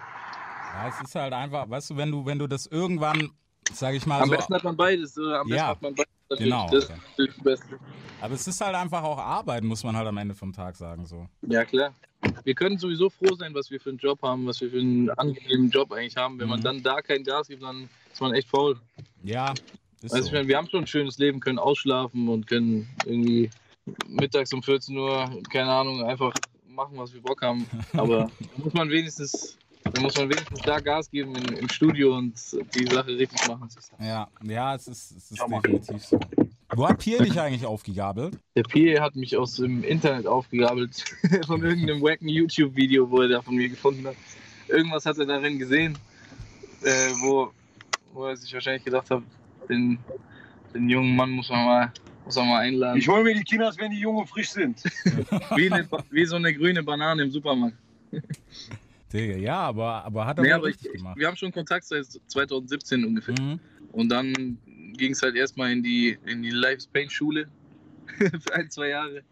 Ja, 0.75 0.89
es 0.89 1.01
ist 1.09 1.15
halt 1.15 1.33
einfach, 1.33 1.69
weißt 1.69 1.91
du, 1.91 1.97
wenn 1.97 2.11
du, 2.11 2.25
wenn 2.25 2.39
du 2.39 2.47
das 2.47 2.67
irgendwann, 2.67 3.31
sag 3.73 3.95
ich 3.95 4.07
mal 4.07 4.21
Am 4.23 4.29
so, 4.29 4.37
besten 4.37 4.55
hat 4.55 4.65
man 4.65 4.77
beides. 4.77 5.17
Oder? 5.19 5.41
Am 5.41 5.49
besten 5.49 5.57
Ja, 5.59 5.67
hat 5.69 5.83
man 5.83 5.95
beides. 5.95 6.11
Natürlich. 6.29 6.51
genau. 6.53 6.71
Das 6.71 6.89
natürlich 6.89 7.35
das 7.35 7.45
Beste. 7.45 7.79
aber 8.21 8.35
es 8.35 8.47
ist 8.47 8.61
halt 8.61 8.75
einfach 8.77 9.03
auch 9.03 9.19
Arbeit, 9.19 9.65
muss 9.65 9.83
man 9.83 9.97
halt 9.97 10.07
am 10.07 10.17
Ende 10.17 10.35
vom 10.35 10.53
Tag 10.53 10.77
sagen, 10.77 11.05
so. 11.07 11.27
Ja, 11.43 11.65
klar. 11.65 11.93
Wir 12.45 12.55
können 12.55 12.79
sowieso 12.79 13.11
froh 13.11 13.35
sein, 13.35 13.53
was 13.55 13.71
wir 13.71 13.81
für 13.81 13.89
einen 13.91 13.99
Job 13.99 14.23
haben, 14.23 14.47
was 14.47 14.61
wir 14.61 14.71
für 14.71 14.79
einen 14.79 15.11
angenehmen 15.11 15.71
Job 15.71 15.91
eigentlich 15.93 16.17
haben. 16.17 16.39
Wenn 16.39 16.49
man 16.49 16.61
Mhm. 16.61 16.65
dann 16.65 16.83
da 16.83 17.01
kein 17.03 17.25
Gas 17.25 17.49
gibt, 17.49 17.63
dann 17.63 17.89
ist 18.13 18.21
man 18.21 18.35
echt 18.35 18.49
faul. 18.49 18.79
Ja, 19.23 19.53
ist 20.03 20.13
Also 20.13 20.25
ich 20.27 20.31
so. 20.31 20.37
meine, 20.37 20.47
wir 20.49 20.57
haben 20.57 20.69
schon 20.69 20.85
ein 20.85 20.87
schönes 20.87 21.19
Leben, 21.19 21.41
können 21.41 21.59
ausschlafen 21.59 22.29
und 22.29 22.47
können 22.47 22.89
irgendwie 23.07 23.51
mittags 24.09 24.53
um 24.53 24.63
14 24.63 24.97
Uhr, 24.97 25.31
keine 25.51 25.71
Ahnung, 25.71 26.05
einfach 26.05 26.33
machen, 26.69 26.97
was 26.97 27.13
wir 27.13 27.21
Bock 27.21 27.43
haben. 27.43 27.67
Aber 27.93 28.31
da 28.57 28.63
muss 28.65 28.73
man 28.73 28.91
wenigstens, 28.91 29.59
da 29.85 30.01
muss 30.01 30.17
man 30.17 30.29
wenigstens 30.29 30.61
da 30.63 30.79
Gas 30.79 31.11
geben 31.11 31.35
in, 31.37 31.57
im 31.57 31.69
Studio 31.69 32.17
und 32.17 32.35
die 32.75 32.87
Sache 32.87 33.09
richtig 33.09 33.47
machen. 33.49 33.69
Ja, 34.01 34.29
ja, 34.43 34.75
es 34.75 34.89
ist, 34.89 35.11
es 35.13 35.31
ist 35.31 35.43
definitiv 35.43 36.05
so. 36.05 36.21
Wo 36.73 36.89
hat 36.89 36.99
Pierre 36.99 37.25
dich 37.25 37.39
eigentlich 37.41 37.67
aufgegabelt? 37.67 38.39
Der 38.55 38.63
Pierre 38.63 39.03
hat 39.03 39.17
mich 39.17 39.37
aus 39.37 39.57
dem 39.57 39.83
Internet 39.83 40.27
aufgegabelt 40.27 41.05
von 41.47 41.63
irgendeinem 41.65 42.01
wacken 42.01 42.29
YouTube-Video, 42.29 43.11
wo 43.11 43.23
er 43.23 43.29
da 43.29 43.43
von 43.43 43.57
mir 43.57 43.69
gefunden 43.69 44.07
hat. 44.07 44.15
Irgendwas 44.69 45.05
hat 45.05 45.19
er 45.19 45.27
darin 45.27 45.59
gesehen, 45.59 45.99
äh, 46.83 47.11
wo, 47.23 47.51
wo 48.13 48.27
er 48.27 48.37
sich 48.37 48.55
wahrscheinlich 48.55 48.85
gedacht 48.85 49.11
hat, 49.11 49.23
den, 49.69 49.99
den 50.73 50.89
jungen 50.89 51.17
Mann 51.17 51.31
muss 51.31 51.49
man 51.49 51.65
mal, 51.65 51.93
muss 52.25 52.37
man 52.37 52.49
mal 52.49 52.59
einladen. 52.61 52.99
Ich 52.99 53.09
hole 53.09 53.23
mir 53.25 53.35
die 53.35 53.43
Kinas, 53.45 53.77
wenn 53.79 53.91
die 53.91 53.99
jung 54.01 54.17
und 54.17 54.29
frisch 54.29 54.51
sind. 54.51 54.83
Wie, 55.57 55.71
eine, 55.71 55.89
wie 56.11 56.25
so 56.25 56.37
eine 56.37 56.53
grüne 56.55 56.83
Banane 56.83 57.23
im 57.23 57.31
Supermarkt. 57.31 57.77
Digga, 59.13 59.37
ja, 59.37 59.57
aber, 59.59 60.05
aber 60.05 60.27
hat 60.27 60.39
er 60.39 60.45
Nee, 60.45 60.53
aber 60.53 60.69
ich, 60.69 60.77
richtig 60.77 60.93
gemacht. 60.93 61.17
wir 61.19 61.27
haben 61.27 61.37
schon 61.37 61.51
Kontakt 61.51 61.85
seit 61.85 62.07
2017 62.29 63.05
ungefähr. 63.05 63.35
Mhm. 63.41 63.59
Und 63.93 64.09
dann 64.09 64.59
ging 64.97 65.13
es 65.13 65.23
halt 65.23 65.35
erstmal 65.35 65.73
in 65.73 65.83
die, 65.83 66.17
in 66.27 66.43
die 66.43 66.51
Life 66.51 66.87
Paint 66.93 67.11
Schule 67.11 67.49
für 68.19 68.55
ein, 68.55 68.71
zwei 68.71 68.89
Jahre. 68.91 69.23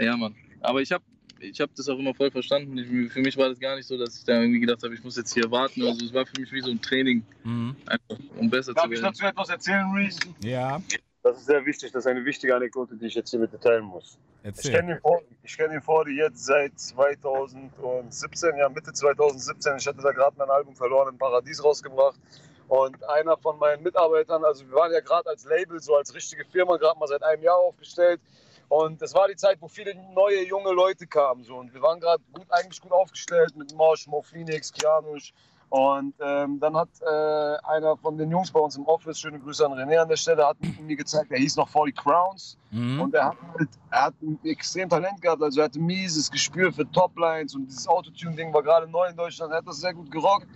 Ja, 0.00 0.16
Mann. 0.16 0.34
Aber 0.60 0.82
ich 0.82 0.90
habe 0.90 1.04
ich 1.38 1.60
hab 1.60 1.72
das 1.76 1.88
auch 1.88 1.98
immer 1.98 2.14
voll 2.14 2.30
verstanden. 2.32 2.76
Ich, 2.78 3.12
für 3.12 3.20
mich 3.20 3.36
war 3.36 3.48
das 3.48 3.60
gar 3.60 3.76
nicht 3.76 3.86
so, 3.86 3.96
dass 3.96 4.18
ich 4.18 4.24
da 4.24 4.40
irgendwie 4.40 4.58
gedacht 4.60 4.82
habe, 4.82 4.94
ich 4.94 5.04
muss 5.04 5.16
jetzt 5.16 5.32
hier 5.34 5.48
warten. 5.50 5.82
Also 5.86 6.04
es 6.04 6.12
war 6.12 6.26
für 6.26 6.40
mich 6.40 6.50
wie 6.50 6.60
so 6.62 6.70
ein 6.70 6.80
Training, 6.80 7.22
Mhm. 7.44 7.76
einfach, 7.86 8.24
um 8.38 8.50
besser 8.50 8.74
Darf 8.74 8.86
zu 8.86 8.92
ich 8.92 9.00
werden. 9.02 9.12
dazu 9.12 9.24
etwas 9.26 9.48
erzählen, 9.50 9.86
Reese? 9.94 10.18
Ja, 10.42 10.82
Das 11.26 11.38
ist 11.38 11.46
sehr 11.46 11.64
wichtig. 11.66 11.90
Das 11.92 12.04
ist 12.04 12.06
eine 12.06 12.24
wichtige 12.24 12.54
Anekdote, 12.54 12.94
die 12.96 13.06
ich 13.06 13.14
jetzt 13.14 13.30
hier 13.30 13.40
mit 13.40 13.52
dir 13.52 13.58
teilen 13.58 13.84
muss. 13.84 14.16
Ich 14.42 14.46
erzähl. 14.48 14.72
kenne 14.72 14.94
den, 14.94 15.00
Vor- 15.00 15.22
ich 15.42 15.56
kenn 15.56 15.70
den 15.72 15.82
Fordi 15.82 16.16
jetzt 16.16 16.44
seit 16.44 16.78
2017, 16.78 18.56
ja 18.56 18.68
Mitte 18.68 18.92
2017. 18.92 19.76
Ich 19.78 19.86
hatte 19.86 20.02
da 20.02 20.12
gerade 20.12 20.36
mein 20.38 20.50
Album 20.50 20.76
Verloren 20.76 21.08
im 21.08 21.18
Paradies 21.18 21.62
rausgebracht. 21.64 22.18
Und 22.68 23.02
einer 23.08 23.36
von 23.36 23.58
meinen 23.58 23.82
Mitarbeitern, 23.82 24.44
also 24.44 24.66
wir 24.68 24.74
waren 24.74 24.92
ja 24.92 25.00
gerade 25.00 25.28
als 25.28 25.44
Label, 25.44 25.80
so 25.80 25.96
als 25.96 26.14
richtige 26.14 26.44
Firma, 26.44 26.76
gerade 26.76 26.98
mal 26.98 27.06
seit 27.06 27.22
einem 27.22 27.42
Jahr 27.42 27.56
aufgestellt. 27.58 28.20
Und 28.68 29.00
es 29.02 29.14
war 29.14 29.28
die 29.28 29.36
Zeit, 29.36 29.58
wo 29.60 29.68
viele 29.68 29.94
neue, 30.14 30.44
junge 30.44 30.72
Leute 30.72 31.06
kamen. 31.06 31.44
So. 31.44 31.56
Und 31.56 31.72
wir 31.72 31.82
waren 31.82 32.00
gerade 32.00 32.22
gut, 32.32 32.46
eigentlich 32.50 32.80
gut 32.80 32.92
aufgestellt 32.92 33.56
mit 33.56 33.74
Mosh, 33.74 34.06
Mo 34.06 34.22
Phoenix, 34.22 34.72
Kianush. 34.72 35.32
Und 35.68 36.14
ähm, 36.20 36.60
dann 36.60 36.76
hat 36.76 36.88
äh, 37.00 37.56
einer 37.66 37.96
von 37.96 38.16
den 38.16 38.30
Jungs 38.30 38.50
bei 38.52 38.60
uns 38.60 38.76
im 38.76 38.86
Office, 38.86 39.18
schöne 39.18 39.40
Grüße 39.40 39.66
an 39.66 39.72
René 39.72 39.98
an 39.98 40.08
der 40.08 40.16
Stelle, 40.16 40.46
hat 40.46 40.56
mir 40.80 40.94
gezeigt, 40.96 41.30
der 41.30 41.38
hieß 41.38 41.56
noch 41.56 41.68
40 41.68 41.96
Crowns. 41.96 42.56
Mhm. 42.70 43.00
Und 43.00 43.14
er 43.14 43.26
hat, 43.26 43.36
halt, 43.58 43.68
er 43.90 44.02
hat 44.04 44.14
ein 44.22 44.38
extrem 44.44 44.88
Talent 44.88 45.20
gehabt, 45.20 45.42
also 45.42 45.60
er 45.60 45.64
hatte 45.64 45.80
mieses 45.80 46.30
Gespür 46.30 46.72
für 46.72 46.88
Toplines 46.92 47.54
und 47.54 47.66
dieses 47.66 47.88
Autotune-Ding 47.88 48.52
war 48.54 48.62
gerade 48.62 48.86
neu 48.88 49.06
in 49.08 49.16
Deutschland, 49.16 49.52
er 49.52 49.58
hat 49.58 49.66
das 49.66 49.78
sehr 49.78 49.92
gut 49.92 50.10
gerockt. 50.10 50.46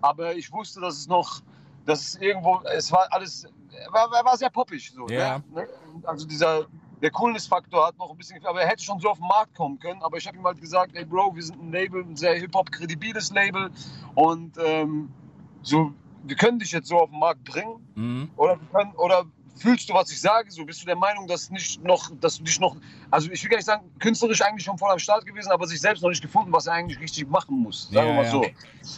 Aber 0.00 0.34
ich 0.34 0.52
wusste, 0.52 0.80
dass 0.80 0.94
es 0.98 1.08
noch, 1.08 1.40
dass 1.84 2.00
es 2.00 2.14
irgendwo, 2.16 2.60
es 2.72 2.92
war 2.92 3.08
alles, 3.10 3.46
er 3.72 3.92
war, 3.92 4.08
er 4.16 4.24
war 4.24 4.36
sehr 4.36 4.50
poppig. 4.50 4.92
So, 4.92 5.08
Ja. 5.08 5.40
ne? 5.52 5.66
Also 6.04 6.26
dieser, 6.26 6.66
der 7.02 7.10
Coolness-Faktor 7.10 7.86
hat 7.86 7.98
noch 7.98 8.10
ein 8.10 8.16
bisschen, 8.16 8.36
gefehlt, 8.36 8.50
aber 8.50 8.62
er 8.62 8.68
hätte 8.68 8.82
schon 8.82 9.00
so 9.00 9.08
auf 9.08 9.18
den 9.18 9.26
Markt 9.26 9.54
kommen 9.54 9.78
können. 9.78 10.02
Aber 10.02 10.18
ich 10.18 10.26
habe 10.26 10.36
ihm 10.36 10.44
halt 10.44 10.60
gesagt, 10.60 10.94
ey 10.94 11.04
Bro, 11.04 11.34
wir 11.34 11.42
sind 11.42 11.60
ein 11.60 11.72
Label, 11.72 12.02
ein 12.02 12.16
sehr 12.16 12.34
Hip-Hop-kredibiles 12.34 13.32
Label 13.32 13.70
und 14.14 14.56
ähm, 14.64 15.10
so, 15.62 15.92
wir 16.24 16.36
können 16.36 16.58
dich 16.58 16.72
jetzt 16.72 16.88
so 16.88 16.98
auf 16.98 17.10
den 17.10 17.18
Markt 17.18 17.44
bringen. 17.44 17.92
Mhm. 17.94 18.30
Oder, 18.36 18.58
wir 18.60 18.68
können, 18.68 18.92
oder 18.96 19.24
fühlst 19.56 19.88
du, 19.88 19.94
was 19.94 20.10
ich 20.10 20.20
sage? 20.20 20.50
So 20.50 20.64
bist 20.64 20.82
du 20.82 20.86
der 20.86 20.96
Meinung, 20.96 21.26
dass 21.26 21.50
nicht 21.50 21.82
noch, 21.84 22.10
dass 22.20 22.38
du 22.38 22.44
dich 22.44 22.58
noch, 22.60 22.76
also 23.10 23.30
ich 23.30 23.42
will 23.42 23.50
gar 23.50 23.56
nicht 23.58 23.66
sagen, 23.66 23.90
künstlerisch 23.98 24.40
eigentlich 24.42 24.64
schon 24.64 24.78
voll 24.78 24.90
am 24.90 24.98
Start 24.98 25.26
gewesen, 25.26 25.50
aber 25.50 25.66
sich 25.66 25.80
selbst 25.80 26.02
noch 26.02 26.08
nicht 26.08 26.22
gefunden, 26.22 26.52
was 26.52 26.66
er 26.66 26.74
eigentlich 26.74 26.98
richtig 27.00 27.28
machen 27.28 27.58
muss. 27.58 27.88
Sagen 27.90 27.96
Ja, 27.96 28.04
wir 28.06 28.14
mal 28.14 28.24
ja. 28.24 28.30
so. 28.30 28.44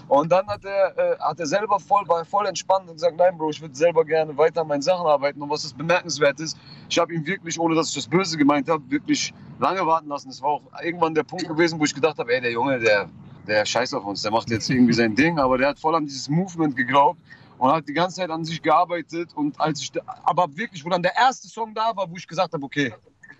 Und 0.09 0.31
dann 0.31 0.47
hat 0.47 0.65
er, 0.65 0.97
äh, 0.97 1.19
hat 1.19 1.41
er 1.41 1.47
selber 1.47 1.81
voll, 1.81 2.07
war 2.09 2.25
voll 2.25 2.47
entspannt 2.47 2.89
und 2.89 2.95
gesagt, 2.95 3.17
nein, 3.17 3.37
Bro, 3.37 3.51
ich 3.51 3.61
würde 3.61 3.75
selber 3.75 4.05
gerne 4.05 4.37
weiter 4.37 4.63
an 4.63 4.69
meinen 4.69 4.83
Sachen 4.83 5.07
arbeiten. 5.07 5.43
Und 5.43 5.51
was 5.51 5.63
das 5.63 5.73
bemerkenswert 5.73 6.39
ist, 6.41 6.57
ich 6.89 6.99
habe 6.99 7.13
ihn 7.13 7.27
wirklich, 7.27 7.59
ohne 7.59 7.75
dass 7.75 7.89
ich 7.89 7.95
das 7.95 8.07
Böse 8.07 8.37
gemeint 8.37 8.69
habe, 8.69 8.83
wirklich 8.91 9.35
lange 9.59 9.85
warten 9.87 10.09
lassen. 10.09 10.29
Es 10.31 10.41
war 10.43 10.51
auch 10.51 10.63
irgendwann 10.83 11.15
der 11.15 11.25
Punkt 11.25 11.49
gewesen, 11.49 11.79
wo 11.81 11.85
ich 11.85 11.95
gedacht 11.95 12.19
habe, 12.19 12.33
ey, 12.33 12.41
der 12.41 12.53
Junge, 12.53 12.79
der, 12.79 13.09
der 13.47 13.65
scheißt 13.65 13.95
auf 13.95 14.05
uns, 14.05 14.23
der 14.23 14.31
macht 14.31 14.51
jetzt 14.51 14.71
irgendwie 14.71 14.93
sein 14.93 15.15
Ding, 15.15 15.39
aber 15.39 15.59
der 15.59 15.69
hat 15.69 15.79
voll 15.79 15.95
an 15.95 16.07
dieses 16.07 16.29
Movement 16.29 16.77
geglaubt 16.77 17.19
und 17.59 17.71
hat 17.73 17.89
die 17.89 17.93
ganze 17.93 18.17
Zeit 18.17 18.31
an 18.31 18.45
sich 18.45 18.61
gearbeitet 18.63 19.31
und 19.35 19.61
als 19.61 19.81
ich 19.81 19.93
da, 19.93 20.01
aber 20.25 20.57
wirklich, 20.57 20.85
wo 20.85 20.89
dann 20.89 21.03
der 21.03 21.17
erste 21.17 21.49
Song 21.49 21.75
da 21.75 21.95
war, 21.97 22.11
wo 22.11 22.17
ich 22.17 22.27
gesagt 22.27 22.53
habe, 22.53 22.65
okay, 22.65 22.93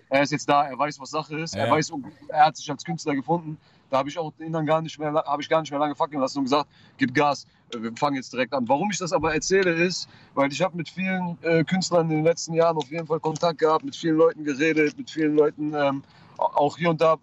er 0.09 0.21
ist 0.21 0.31
jetzt 0.31 0.47
da, 0.47 0.65
er 0.67 0.77
weiß, 0.77 0.99
was 0.99 1.09
Sache 1.09 1.39
ist, 1.39 1.55
Ja. 1.55 1.65
er 1.65 1.71
weiß, 1.71 1.91
er 2.29 2.45
hat 2.45 2.57
sich 2.57 2.69
als 2.69 2.83
Künstler 2.83 3.15
gefunden. 3.15 3.57
Da 3.89 3.99
habe 3.99 4.09
ich 4.09 4.17
auch 4.17 4.31
ihn 4.39 4.51
dann 4.53 4.65
gar 4.65 4.81
nicht 4.81 4.97
mehr, 4.97 5.13
habe 5.13 5.41
ich 5.41 5.49
gar 5.49 5.61
nicht 5.61 5.69
mehr 5.69 5.79
lange 5.79 5.95
fackeln 5.95 6.19
lassen 6.19 6.39
und 6.39 6.45
gesagt, 6.45 6.67
gib 6.97 7.13
Gas, 7.13 7.45
wir 7.75 7.91
fangen 7.95 8.15
jetzt 8.15 8.33
direkt 8.33 8.51
an. 8.53 8.67
Warum 8.67 8.89
ich 8.89 8.97
das 8.97 9.13
aber 9.13 9.33
erzähle 9.35 9.71
ist, 9.71 10.07
weil 10.33 10.51
ich 10.51 10.61
habe 10.63 10.75
mit 10.77 10.89
vielen 10.89 11.37
äh, 11.43 11.63
Künstlern 11.63 12.09
in 12.09 12.17
den 12.17 12.23
letzten 12.23 12.53
Jahren 12.53 12.75
auf 12.77 12.89
jeden 12.89 13.05
Fall 13.05 13.19
Kontakt 13.19 13.59
gehabt, 13.59 13.83
mit 13.85 13.95
vielen 13.95 14.17
Leuten 14.17 14.43
geredet, 14.43 14.97
mit 14.97 15.11
vielen 15.11 15.35
Leuten 15.35 15.73
ähm, 15.75 16.03
auch 16.37 16.77
hier 16.77 16.89
und 16.89 17.01
da, 17.01 17.17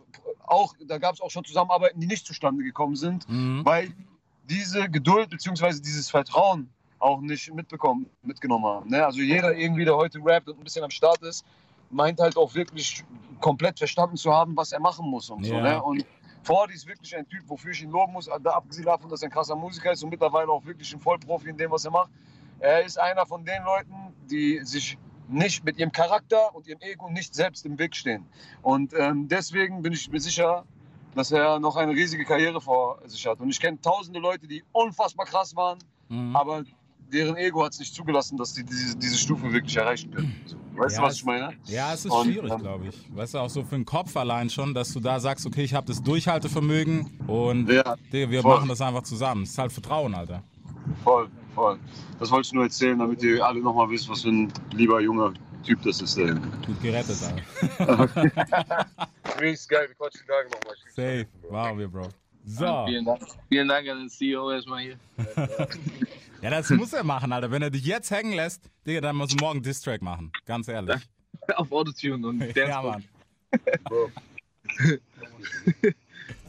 auch 0.46 0.74
da 0.86 0.98
gab 0.98 1.14
es 1.14 1.20
auch 1.20 1.30
schon 1.30 1.44
Zusammenarbeiten, 1.44 1.98
die 2.00 2.06
nicht 2.06 2.24
zustande 2.26 2.62
gekommen 2.62 2.94
sind, 2.96 3.28
Mhm. 3.28 3.64
weil 3.64 3.92
diese 4.44 4.88
Geduld 4.88 5.30
bzw. 5.30 5.80
dieses 5.80 6.08
Vertrauen 6.10 6.70
auch 7.00 7.20
nicht 7.20 7.52
mitbekommen, 7.52 8.06
mitgenommen 8.22 8.64
haben. 8.64 8.90
Ne? 8.90 9.04
Also 9.04 9.20
jeder 9.20 9.54
irgendwie, 9.56 9.84
der 9.84 9.96
heute 9.96 10.20
rappt 10.24 10.48
und 10.48 10.58
ein 10.58 10.64
bisschen 10.64 10.84
am 10.84 10.90
Start 10.90 11.22
ist, 11.22 11.44
meint 11.90 12.20
halt 12.20 12.36
auch 12.36 12.54
wirklich 12.54 13.04
komplett 13.40 13.78
verstanden 13.78 14.16
zu 14.16 14.32
haben, 14.32 14.56
was 14.56 14.72
er 14.72 14.80
machen 14.80 15.08
muss 15.08 15.28
und 15.30 15.44
so. 15.44 15.54
Ja. 15.54 15.62
Ne? 15.62 15.82
Und 15.82 16.04
Fordi 16.42 16.74
ist 16.74 16.86
wirklich 16.86 17.16
ein 17.16 17.28
Typ, 17.28 17.42
wofür 17.48 17.72
ich 17.72 17.82
ihn 17.82 17.90
loben 17.90 18.12
muss, 18.12 18.26
da 18.42 18.50
abgesehen 18.50 18.86
davon, 18.86 19.10
dass 19.10 19.22
er 19.22 19.28
ein 19.28 19.32
krasser 19.32 19.56
Musiker 19.56 19.92
ist 19.92 20.02
und 20.02 20.10
mittlerweile 20.10 20.50
auch 20.50 20.64
wirklich 20.64 20.92
ein 20.94 21.00
Vollprofi 21.00 21.48
in 21.50 21.56
dem, 21.56 21.70
was 21.70 21.84
er 21.84 21.90
macht. 21.90 22.10
Er 22.60 22.84
ist 22.84 22.98
einer 22.98 23.26
von 23.26 23.44
den 23.44 23.62
Leuten, 23.64 23.94
die 24.30 24.60
sich 24.62 24.96
nicht 25.28 25.64
mit 25.64 25.78
ihrem 25.78 25.92
Charakter 25.92 26.54
und 26.54 26.66
ihrem 26.66 26.80
Ego 26.80 27.08
nicht 27.10 27.34
selbst 27.34 27.64
im 27.64 27.78
Weg 27.78 27.94
stehen. 27.94 28.26
Und 28.62 28.92
ähm, 28.94 29.28
deswegen 29.28 29.82
bin 29.82 29.92
ich 29.92 30.10
mir 30.10 30.20
sicher, 30.20 30.64
dass 31.14 31.30
er 31.30 31.58
noch 31.58 31.76
eine 31.76 31.92
riesige 31.92 32.24
Karriere 32.24 32.60
vor 32.60 32.98
sich 33.06 33.26
hat. 33.26 33.40
Und 33.40 33.50
ich 33.50 33.60
kenne 33.60 33.80
tausende 33.80 34.18
Leute, 34.20 34.46
die 34.46 34.62
unfassbar 34.72 35.26
krass 35.26 35.54
waren, 35.56 35.78
Mhm. 36.10 36.34
aber 36.34 36.64
deren 37.12 37.36
Ego 37.36 37.64
hat 37.64 37.72
es 37.72 37.78
nicht 37.80 37.94
zugelassen, 37.94 38.36
dass 38.38 38.54
sie 38.54 38.64
diese, 38.64 38.96
diese 38.96 39.16
Stufe 39.18 39.52
wirklich 39.52 39.76
erreichen 39.76 40.10
können. 40.10 40.34
So, 40.46 40.56
weißt 40.76 40.96
Ja, 40.96 41.00
du, 41.02 41.06
was 41.08 41.14
ich 41.16 41.24
meine? 41.24 41.52
Ja, 41.66 41.92
es 41.94 42.04
ist 42.04 42.10
Und, 42.12 42.26
schwierig, 42.26 42.50
ähm, 42.52 42.58
glaube 42.60 42.86
ich. 42.88 43.16
Weißt 43.16 43.34
du, 43.34 43.38
auch 43.38 43.50
so 43.50 43.62
für 43.64 43.74
den 43.76 43.84
Kopf 43.84 44.16
allein 44.16 44.48
schon, 44.50 44.72
dass 44.74 44.92
du 44.92 45.00
da 45.00 45.20
sagst, 45.20 45.44
okay, 45.46 45.62
ich 45.62 45.74
habe 45.74 45.86
das 45.86 46.02
Durchhaltevermögen 46.02 47.18
und 47.26 47.68
Ja, 47.70 47.96
wir 48.10 48.42
voll. 48.42 48.56
machen 48.56 48.68
das 48.68 48.80
einfach 48.80 49.02
zusammen. 49.02 49.42
Es 49.42 49.50
ist 49.50 49.58
halt 49.58 49.72
Vertrauen, 49.72 50.14
Alter. 50.14 50.42
voll, 51.04 51.28
voll. 51.54 51.78
Das 52.18 52.30
wollte 52.30 52.46
ich 52.46 52.52
nur 52.52 52.64
erzählen, 52.64 52.98
damit 52.98 53.22
ihr 53.22 53.44
alle 53.44 53.60
nochmal 53.60 53.88
wisst, 53.90 54.08
was 54.08 54.22
für 54.22 54.28
ein 54.30 54.52
lieber 54.72 55.00
junger 55.00 55.32
Typ 55.64 55.82
das 55.82 56.00
ist. 56.00 56.16
Ey. 56.16 56.32
Gut 56.66 56.80
gerettet, 56.82 57.18
Alter. 57.78 58.08
Richtig 59.40 59.68
geil, 59.68 59.88
wir 59.88 59.94
quatschen 59.94 60.20
die 60.22 60.26
Tage 60.28 60.48
nochmal. 60.50 60.74
Safe. 60.94 61.26
Wow, 61.50 61.78
wir, 61.78 61.88
Bro. 61.88 62.08
So. 62.46 62.84
Vielen 62.86 63.04
Dank. 63.04 63.20
Vielen 63.48 63.68
Dank 63.68 63.88
an 63.88 63.98
den 63.98 64.08
CEO 64.08 64.50
erstmal 64.50 64.80
hier. 64.82 64.96
Ja, 66.42 66.50
das 66.50 66.70
muss 66.70 66.92
er 66.92 67.04
machen, 67.04 67.32
Alter. 67.32 67.50
Wenn 67.50 67.62
er 67.62 67.70
dich 67.70 67.84
jetzt 67.84 68.10
hängen 68.10 68.32
lässt, 68.32 68.70
Digga, 68.86 69.00
dann 69.00 69.16
muss 69.16 69.32
er 69.34 69.40
morgen 69.40 69.62
Distrack 69.62 70.00
machen. 70.02 70.32
Ganz 70.46 70.68
ehrlich. 70.68 70.96
Auf 71.56 71.70
Autotune 71.72 72.26
und 72.26 72.40
Ja, 72.40 72.52
Dancehall. 72.52 72.82
Mann. 72.84 73.04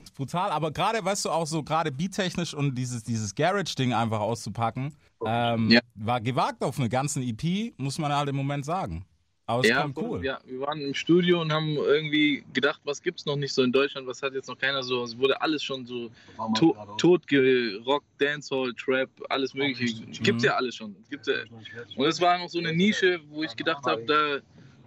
ist 0.04 0.16
brutal, 0.16 0.52
aber 0.52 0.72
gerade, 0.72 1.04
weißt 1.04 1.26
du, 1.26 1.30
auch 1.30 1.48
so 1.48 1.64
gerade 1.64 1.92
beattechnisch 1.92 2.54
und 2.54 2.76
dieses, 2.76 3.04
dieses 3.04 3.36
Garage-Ding 3.36 3.94
einfach 3.94 4.20
auszupacken, 4.20 4.96
ähm, 5.26 5.70
Ja. 5.70 5.82
war 5.96 6.22
gewagt 6.22 6.64
auf 6.64 6.80
eine 6.80 6.90
ganze 6.90 7.22
EP, 7.22 7.74
muss 7.78 7.98
man 7.98 8.14
halt 8.14 8.30
im 8.30 8.36
Moment 8.36 8.66
sagen. 8.66 9.06
Aber 9.52 9.62
es 9.62 9.68
Ja, 9.68 9.82
kommt 9.82 9.98
cool. 9.98 10.24
ja, 10.24 10.40
wir 10.46 10.62
waren 10.62 10.80
im 10.80 10.94
Studio 10.94 11.42
und 11.42 11.52
haben 11.52 11.76
irgendwie 11.76 12.44
gedacht, 12.54 12.80
was 12.86 13.02
gibt's 13.02 13.26
noch 13.26 13.36
nicht 13.36 13.54
so 13.54 13.64
in 13.64 13.72
Deutschland, 13.74 14.08
was 14.08 14.22
hat 14.24 14.34
jetzt 14.34 14.48
noch 14.48 14.58
keiner 14.58 14.82
so, 14.82 15.04
es 15.04 15.18
wurde 15.18 15.42
alles 15.42 15.62
schon 15.62 15.86
so 15.86 16.10
to 16.56 16.74
tot 16.98 17.28
gerockt, 17.28 18.06
Dancehall, 18.18 18.74
Trap, 18.76 19.10
alles 19.30 19.54
mögliche, 19.54 20.06
gibt's 20.24 20.44
ja 20.44 20.56
alles 20.56 20.76
schon. 20.76 20.96
Gibt's 21.10 21.28
ja. 21.28 21.34
Und 21.98 22.06
es 22.06 22.22
war 22.22 22.38
noch 22.38 22.48
so 22.48 22.60
eine 22.60 22.72
Nische, 22.74 23.20
wo 23.30 23.44
ich 23.44 23.54
gedacht 23.56 23.84
habe, 23.86 24.04
da 24.06 24.40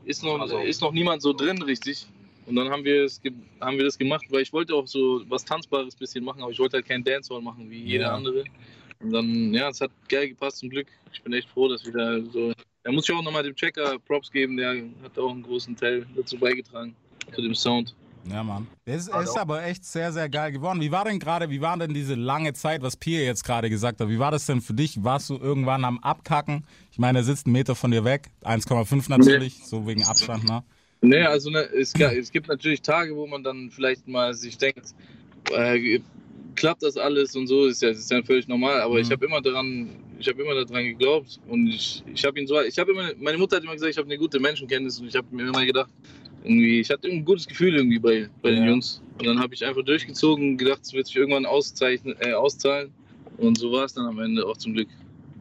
ist 0.07 0.23
noch, 0.23 0.43
ist 0.65 0.81
noch 0.81 0.93
niemand 0.93 1.21
so 1.21 1.35
drin 1.35 1.61
richtig. 1.61 2.07
Und 2.47 2.57
dann 2.57 2.71
haben 2.71 2.85
wir, 2.85 3.05
es, 3.05 3.21
haben 3.61 3.77
wir 3.77 3.85
das 3.85 3.99
gemacht, 3.99 4.25
weil 4.31 4.41
ich 4.43 4.53
wollte 4.53 4.75
auch 4.75 4.87
so 4.87 5.23
was 5.29 5.45
Tanzbares 5.45 5.95
bisschen 5.95 6.25
machen, 6.25 6.43
aber 6.43 6.53
ich 6.53 6.59
wollte 6.59 6.77
halt 6.79 6.87
kein 6.87 7.05
Dancehall 7.05 7.41
machen 7.43 7.71
wie 7.71 7.83
jeder 7.83 8.07
Ja. 8.07 8.15
andere. 8.15 8.45
Und 9.01 9.11
dann, 9.13 9.53
ja, 9.53 9.69
es 9.69 9.81
hat 9.83 9.91
geil 10.09 10.29
gepasst 10.31 10.59
zum 10.59 10.71
Glück. 10.71 10.89
Ich 11.13 11.23
bin 11.23 11.33
echt 11.35 11.49
froh, 11.51 11.69
dass 11.69 11.85
wir 11.85 11.93
da 11.93 12.21
so. 12.33 12.53
Da 12.85 12.93
muss 12.93 13.09
ich 13.09 13.15
auch 13.15 13.23
nochmal 13.23 13.43
dem 13.43 13.57
Checker 13.57 13.99
Props 14.07 14.31
geben, 14.31 14.59
der 14.59 14.77
hat 15.03 15.19
auch 15.19 15.31
einen 15.31 15.43
großen 15.43 15.75
Teil 15.75 16.07
dazu 16.15 16.37
beigetragen, 16.37 16.95
zu 17.35 17.41
dem 17.41 17.55
Sound. 17.55 17.95
Ja, 18.31 18.43
Mann. 18.43 18.67
Es 18.85 19.09
ist, 19.09 19.15
ist 19.15 19.37
aber 19.39 19.65
echt 19.65 19.85
sehr, 19.85 20.13
sehr 20.13 20.29
geil 20.29 20.53
geworden. 20.53 20.81
Wie 20.81 20.91
war 20.91 21.05
denn 21.05 21.19
gerade, 21.19 21.51
wie 21.51 21.61
war 21.61 21.77
denn 21.79 21.93
diese 21.93 22.15
lange 22.15 22.53
Zeit, 22.53 22.83
was 22.83 22.97
Pierre 22.97 23.25
jetzt 23.25 23.45
gerade 23.45 23.69
gesagt 23.69 24.01
hat? 24.01 24.09
Wie 24.09 24.19
war 24.19 24.31
das 24.31 24.47
denn 24.47 24.61
für 24.61 24.73
dich? 24.73 25.03
Warst 25.03 25.29
du 25.31 25.37
irgendwann 25.39 25.85
am 25.85 25.99
Abkacken? 25.99 26.67
Ich 26.91 26.99
meine, 26.99 27.19
er 27.19 27.25
sitzt 27.25 27.47
einen 27.47 27.53
Meter 27.53 27.75
von 27.75 27.91
dir 27.91 28.05
weg. 28.05 28.31
1,5 28.43 29.11
natürlich, 29.11 29.65
so 29.65 29.87
wegen 29.87 30.05
Abstand, 30.05 30.45
ne? 30.45 30.63
Nee, 31.03 31.23
also 31.25 31.51
ne, 31.51 31.61
es, 31.75 31.93
es 31.95 32.33
gibt 32.33 32.49
natürlich 32.49 32.81
Tage, 32.81 33.15
wo 33.15 33.27
man 33.27 33.43
dann 33.45 33.71
vielleicht 33.71 34.09
mal 34.09 34.33
sich 34.33 34.57
denkt, 34.57 34.95
äh, 35.53 36.01
klappt 36.55 36.83
das 36.83 36.97
alles 36.97 37.37
und 37.37 37.47
so, 37.47 37.67
ist 37.67 37.83
ja, 37.83 37.91
ist 37.91 38.11
ja 38.11 38.23
völlig 38.23 38.49
normal, 38.49 38.81
aber 38.81 38.95
Mhm. 38.95 39.01
ich 39.01 39.11
habe 39.11 39.27
immer 39.27 39.43
daran, 39.43 39.91
ich 40.25 40.33
habe 40.33 40.43
immer 40.43 40.55
daran 40.65 40.85
geglaubt 40.85 41.39
und 41.49 41.67
ich, 41.69 42.03
ich 42.15 42.25
habe 42.25 42.41
ihn 42.41 42.47
so, 42.47 42.61
ich 42.63 42.79
habe 42.79 42.93
immer, 42.93 43.11
meine 43.21 43.37
Mutter 43.37 43.57
hat 43.57 43.63
immer 43.63 43.75
gesagt, 43.75 43.91
ich 43.91 43.99
habe 43.99 44.07
eine 44.09 44.17
gute 44.19 44.41
Menschenkenntnis 44.41 44.99
und 45.01 45.09
ich 45.09 45.15
habe 45.15 45.27
mir 45.31 45.49
immer 45.49 45.65
gedacht, 45.65 45.91
irgendwie, 46.43 46.81
ich 46.81 46.91
hatte 46.91 47.09
ein 47.09 47.25
gutes 47.25 47.47
Gefühl 47.47 47.75
irgendwie 47.75 47.99
bei, 47.99 48.29
bei 48.43 48.51
den 48.51 48.63
Ja. 48.65 48.71
Jungs 48.71 49.03
und 49.19 49.27
dann 49.27 49.39
habe 49.39 49.55
ich 49.55 49.65
einfach 49.65 49.83
durchgezogen, 49.83 50.57
gedacht, 50.57 50.81
es 50.83 50.93
wird 50.95 51.07
sich 51.07 51.17
irgendwann 51.17 51.45
auszeichnen, 51.45 52.17
äh, 52.21 52.33
auszahlen 52.33 52.91
und 53.37 53.59
so 53.59 53.71
war 53.73 53.85
es 53.85 53.93
dann 53.93 54.07
am 54.07 54.19
Ende 54.19 54.47
auch 54.47 54.57
zum 54.57 54.73
Glück. 54.73 54.89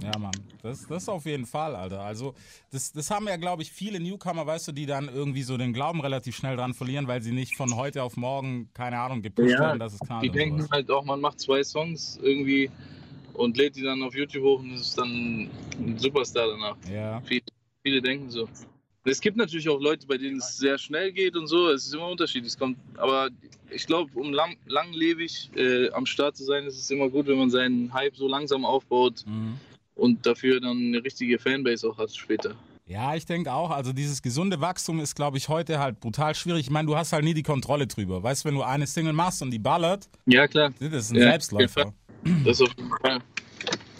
Ja, 0.04 0.18
Mann. 0.20 0.34
Das, 0.62 0.86
das 0.88 1.08
auf 1.08 1.25
jeden 1.25 1.46
Fall, 1.46 1.75
Alter. 1.75 2.02
Also, 2.02 2.34
das, 2.72 2.92
das 2.92 3.10
haben 3.10 3.28
ja, 3.28 3.38
glaube 3.38 3.62
ich, 3.62 3.72
viele 3.72 4.00
Newcomer, 4.02 4.46
weißt 4.46 4.68
du, 4.68 4.72
die 4.74 4.86
dann 4.86 5.08
irgendwie 5.08 5.44
so 5.44 5.56
den 5.58 5.72
Glauben 5.72 6.02
relativ 6.02 6.36
schnell 6.36 6.58
dran 6.58 6.74
verlieren, 6.74 7.08
weil 7.08 7.22
sie 7.22 7.32
nicht 7.32 7.56
von 7.56 7.75
heute 7.75 8.04
auf 8.04 8.18
morgen, 8.18 8.70
keine 8.74 9.00
Ahnung, 9.00 9.22
gepusht 9.22 9.52
Ja, 9.52 9.60
werden, 9.62 9.80
dass 9.80 9.94
es 9.94 10.00
knallt. 10.02 10.24
Die 10.24 10.30
denken 10.30 10.58
sowas. 10.58 10.72
halt 10.72 10.92
auch, 10.92 11.06
man 11.06 11.22
macht 11.22 11.40
zwei 11.40 11.63
Songs 11.63 12.20
irgendwie 12.22 12.70
und 13.34 13.58
lädt 13.58 13.75
die 13.75 13.82
dann 13.84 14.02
auf 14.04 14.16
YouTube 14.16 14.44
hoch 14.44 14.60
und 14.60 14.74
ist 14.74 14.98
dann 14.98 15.50
ein 15.80 15.96
Superstar 15.98 16.48
danach. 16.48 16.75
Ja. 16.92 17.22
Viele, 17.22 17.42
viele 17.84 18.02
denken 18.02 18.30
so. 18.30 18.48
Es 19.06 19.20
gibt 19.20 19.36
natürlich 19.36 19.68
auch 19.68 19.82
Leute, 19.82 20.08
bei 20.08 20.18
denen 20.18 20.38
es 20.38 20.58
sehr 20.58 20.78
schnell 20.78 21.12
geht 21.12 21.36
und 21.36 21.48
so. 21.48 21.68
Es 21.70 21.86
ist 21.86 21.94
immer 21.94 22.08
unterschiedlich. 22.08 22.54
Es 22.54 22.58
kommt, 22.58 22.78
aber 22.98 23.30
ich 23.70 23.86
glaube, 23.86 24.10
um 24.18 24.32
lang, 24.32 24.56
langlebig 24.66 25.50
äh, 25.58 25.90
am 25.92 26.06
Start 26.06 26.38
zu 26.38 26.46
sein, 26.46 26.63
ist 26.66 26.78
es 26.80 26.90
immer 26.90 27.10
gut, 27.10 27.28
wenn 27.28 27.38
man 27.38 27.50
seinen 27.50 27.94
Hype 27.94 28.16
so 28.16 28.28
langsam 28.30 28.63
aufbaut 28.63 29.24
Mhm. 29.25 29.56
und 29.96 30.25
dafür 30.25 30.62
dann 30.62 30.78
eine 30.78 31.04
richtige 31.04 31.38
Fanbase 31.38 31.90
auch 31.90 31.98
hat 31.98 32.16
später. 32.16 32.56
Ja, 32.86 33.16
ich 33.16 33.25
denke 33.25 33.52
auch. 33.52 33.72
Also 33.72 33.92
dieses 33.94 34.22
gesunde 34.22 34.60
Wachstum 34.62 35.00
ist, 35.00 35.16
glaube 35.16 35.38
ich, 35.38 35.48
heute 35.50 35.80
halt 35.80 36.00
brutal 36.00 36.36
schwierig. 36.36 36.62
Ich 36.62 36.70
meine, 36.70 36.86
du 36.86 36.96
hast 36.96 37.12
halt 37.13 37.24
nie 37.25 37.34
die 37.34 37.44
Kontrolle 37.44 37.88
drüber. 37.88 38.22
Weißt 38.24 38.44
du, 38.44 38.50
wenn 38.50 38.56
du 38.56 38.62
eine 38.62 38.88
Single 38.88 39.13
machst 39.13 39.42
und 39.42 39.52
die 39.52 39.60
ballert, 39.60 40.10
Ja, 40.25 40.48
klar. 40.48 40.72
das 40.80 40.94
ist 40.94 41.12
ein 41.12 41.16
Ja, 41.18 41.24
Selbstläufer. 41.32 41.94
Das 42.44 42.62
auf 42.62 42.72
jeden 42.77 42.89
Fall. 43.01 43.20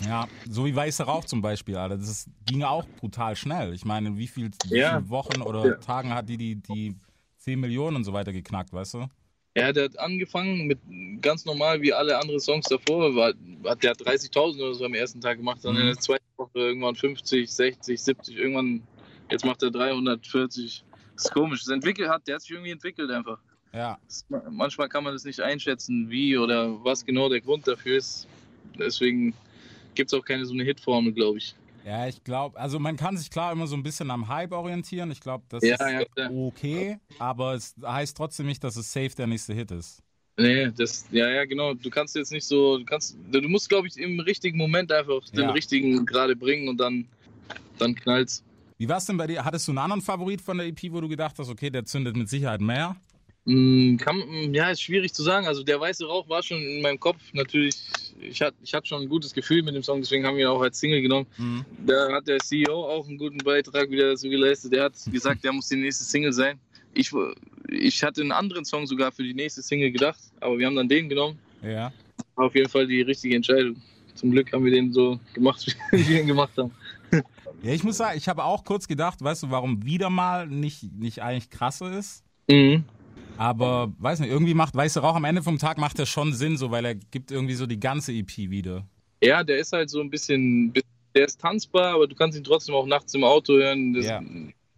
Ja, 0.06 0.27
so 0.50 0.65
wie 0.65 0.75
Weißer 0.75 1.06
Rauch 1.06 1.25
zum 1.25 1.42
Beispiel, 1.42 1.77
Alter. 1.77 1.98
Das 1.98 2.10
ist, 2.10 2.30
ging 2.46 2.63
auch 2.63 2.86
brutal 3.00 3.36
schnell. 3.36 3.74
Ich 3.74 3.86
meine, 3.86 4.18
wie 4.18 4.27
viel, 4.27 4.51
wie 4.65 4.77
Ja. 4.80 4.98
viele 4.98 5.10
Wochen 5.10 5.42
oder 5.42 5.65
Ja. 5.70 5.75
Tagen 5.75 6.13
hat 6.13 6.27
die, 6.27 6.38
die 6.38 6.56
die 6.56 6.96
10 7.38 7.60
Millionen 7.60 7.98
und 7.98 8.03
so 8.03 8.13
weiter 8.13 8.34
geknackt, 8.34 8.74
weißt 8.74 8.96
du? 8.96 9.08
Ja, 9.56 9.72
der 9.72 9.86
hat 9.86 10.00
angefangen 10.00 10.65
mit 10.65 10.80
ganz 11.22 11.46
normal 11.46 11.80
wie 11.82 11.94
alle 11.94 12.18
anderen 12.18 12.39
Songs 12.39 12.65
davor. 12.68 13.15
War, 13.15 13.34
hat 13.70 13.84
der 13.84 13.92
hat 13.92 14.01
30.000 14.01 14.60
oder 14.62 14.74
so 14.74 14.86
am 14.86 14.94
ersten 14.96 15.22
Tag 15.22 15.38
gemacht, 15.38 15.60
dann 15.63 15.75
Mhm. 15.75 15.80
in 15.82 15.86
der 15.88 15.98
zweiten 16.00 16.25
Woche 16.38 16.51
irgendwann 16.60 16.96
50, 16.96 17.50
60, 17.51 18.01
70, 18.01 18.36
irgendwann, 18.36 18.82
jetzt 19.30 19.46
macht 19.46 19.62
er 19.62 19.70
340. 19.72 20.84
Das 21.15 21.25
ist 21.25 21.34
komisch. 21.34 21.60
Das 21.60 21.70
entwickelt 21.70 22.10
hat, 22.10 22.27
der 22.27 22.36
hat 22.36 22.42
sich 22.42 22.51
irgendwie 22.51 22.72
entwickelt 22.72 23.12
einfach. 23.12 23.38
Ja. 23.74 23.98
Manchmal 24.51 24.89
kann 24.89 25.03
man 25.03 25.13
das 25.13 25.24
nicht 25.24 25.39
einschätzen, 25.39 26.10
wie 26.10 26.38
oder 26.38 26.84
was 26.84 27.06
genau 27.06 27.30
der 27.30 27.42
Grund 27.42 27.68
dafür 27.68 27.98
ist. 27.98 28.27
Deswegen 28.77 29.34
gibt 29.96 30.12
es 30.13 30.20
auch 30.20 30.24
keine 30.24 30.46
so 30.46 30.53
eine 30.53 30.63
Hitformel, 30.63 31.13
glaube 31.13 31.39
ich. 31.39 31.56
Ja, 31.86 32.08
ich 32.08 32.24
glaube, 32.24 32.58
also 32.60 32.80
man 32.80 32.96
kann 32.96 33.18
sich 33.18 33.30
klar 33.30 33.51
immer 33.51 33.68
so 33.68 33.75
ein 33.75 33.84
bisschen 33.84 34.10
am 34.10 34.27
Hype 34.27 34.53
orientieren. 34.53 35.12
Ich 35.12 35.20
glaube, 35.20 35.44
das 35.50 35.63
Ja, 35.63 35.74
ist 35.74 36.08
ja, 36.18 36.30
okay, 36.30 36.98
aber 37.20 37.56
es 37.56 37.75
heißt 37.84 38.15
trotzdem 38.15 38.46
nicht, 38.46 38.63
dass 38.63 38.77
es 38.77 38.92
safe 38.92 39.10
der 39.10 39.27
nächste 39.27 39.53
Hit 39.53 39.72
ist. 39.72 40.01
Nee, 40.38 40.72
das, 40.72 41.06
ja, 41.12 41.30
ja, 41.30 41.46
genau. 41.46 41.74
Du 41.74 41.89
kannst 41.89 42.15
jetzt 42.15 42.32
nicht 42.32 42.46
so, 42.46 42.77
du 42.80 42.86
kannst, 42.86 43.18
du 43.32 43.42
musst, 43.42 43.70
glaube 43.70 43.88
ich, 43.88 43.98
im 43.98 44.20
richtigen 44.20 44.58
Moment 44.58 44.92
einfach 44.92 45.22
den 45.30 45.42
Ja. 45.42 45.51
richtigen 45.51 46.06
gerade 46.06 46.36
bringen 46.36 46.70
und 46.70 46.77
dann, 46.77 47.06
dann 47.77 47.94
knallt's. 47.96 48.44
Wie 48.77 48.89
war 48.89 48.98
es 48.98 49.06
denn 49.06 49.18
bei 49.18 49.27
dir? 49.27 49.46
Hattest 49.46 49.68
du 49.68 49.72
einen 49.72 49.77
anderen 49.80 50.01
Favorit 50.01 50.42
von 50.42 50.58
der 50.58 50.68
EP, 50.68 50.92
wo 50.92 51.01
du 51.01 51.08
gedacht 51.08 51.38
hast, 51.38 51.50
okay, 51.50 51.70
der 51.70 51.86
zündet 51.86 52.15
mit 52.15 52.30
Sicherheit 52.30 52.62
mehr? 52.62 52.96
Mm, 53.45 53.97
Kann, 53.97 54.17
mm, 54.17 54.53
ja, 54.53 54.69
ist 54.69 54.81
schwierig 54.81 55.13
zu 55.13 55.21
sagen. 55.23 55.47
Also 55.47 55.63
der 55.63 55.79
weiße 55.79 56.05
Rauch 56.05 56.29
war 56.29 56.41
schon 56.41 56.62
in 56.62 56.81
meinem 56.81 57.00
Kopf 57.00 57.21
natürlich. 57.33 57.75
Ich 58.21 58.41
hatte 58.41 58.55
ich 58.63 58.71
schon 58.83 59.01
ein 59.01 59.09
gutes 59.09 59.33
Gefühl 59.33 59.63
mit 59.63 59.75
dem 59.75 59.83
Song, 59.83 60.01
deswegen 60.01 60.25
haben 60.25 60.38
wir 60.38 60.45
ihn 60.45 60.50
auch 60.50 60.62
als 60.62 60.79
Single 60.79 61.01
genommen. 61.01 61.27
Mhm. 61.38 61.65
Da 61.85 62.13
hat 62.13 62.27
der 62.27 62.39
CEO 62.39 62.85
auch 62.85 63.07
einen 63.07 63.17
guten 63.17 63.39
Beitrag 63.39 63.89
wieder 63.89 64.12
dazu 64.12 64.29
geleistet. 64.29 64.71
Der 64.71 64.85
hat 64.85 64.93
gesagt, 65.12 65.43
der 65.43 65.51
muss 65.51 65.67
die 65.67 65.75
nächste 65.75 66.05
Single 66.05 66.31
sein. 66.31 66.59
Ich, 66.93 67.12
ich 67.69 68.03
hatte 68.03 68.21
einen 68.21 68.31
anderen 68.31 68.63
Song 68.63 68.88
sogar 68.88 69.12
für 69.12 69.23
die 69.23 69.33
nächste 69.33 69.62
Single 69.62 69.91
gedacht, 69.91 70.19
aber 70.39 70.57
wir 70.57 70.67
haben 70.67 70.75
dann 70.75 70.88
den 70.88 71.09
genommen. 71.09 71.38
Ja. 71.62 71.91
War 72.35 72.45
auf 72.45 72.55
jeden 72.55 72.69
Fall 72.69 72.88
die 72.88 73.01
richtige 73.01 73.35
Entscheidung. 73.35 73.75
Zum 74.15 74.31
Glück 74.31 74.53
haben 74.53 74.63
wir 74.63 74.71
den 74.71 74.93
so 74.93 75.19
gemacht, 75.33 75.75
wie 75.91 76.07
wir 76.07 76.21
ihn 76.21 76.27
gemacht 76.27 76.53
haben. 76.57 76.71
Ja, 77.62 77.71
ich 77.71 77.83
muss 77.83 77.97
sagen, 77.97 78.17
ich 78.17 78.27
habe 78.29 78.43
auch 78.43 78.63
kurz 78.63 78.88
gedacht, 78.88 79.21
weißt 79.21 79.43
du, 79.43 79.50
warum 79.50 79.85
wieder 79.85 80.09
mal 80.09 80.47
nicht, 80.47 80.83
nicht 80.93 81.21
eigentlich 81.21 81.50
krasse 81.50 81.88
ist. 81.88 82.23
Mhm. 82.50 82.83
Aber 83.38 83.92
weiß 83.98 84.20
nicht, 84.20 84.30
irgendwie 84.30 84.54
macht 84.54 84.75
Weiße 84.75 85.00
Rauch 85.02 85.16
am 85.16 85.24
Ende 85.25 85.42
vom 85.42 85.58
Tag 85.58 85.78
macht 85.78 86.00
er 86.00 86.06
schon 86.06 86.34
Sinn, 86.34 86.58
so 86.58 86.72
weil 86.72 86.86
er 86.86 86.96
gibt 86.96 87.32
irgendwie 87.32 87.56
so 87.56 87.66
die 87.66 87.80
ganze 87.80 88.12
EP 88.13 88.38
wieder. 88.38 88.86
Ja, 89.24 89.44
der 89.44 89.58
ist 89.58 89.74
halt 89.74 89.90
so 89.90 90.02
ein 90.02 90.10
bisschen, 90.10 90.74
der 91.16 91.25
ist 91.25 91.40
tanzbar, 91.42 91.96
aber 91.96 92.08
du 92.08 92.16
kannst 92.16 92.38
ihn 92.38 92.44
trotzdem 92.44 92.75
auch 92.75 92.86
nachts 92.86 93.13
im 93.13 93.24
Auto 93.24 93.54
hören. 93.54 93.94
Das, 93.94 94.06
Ja. 94.06 94.22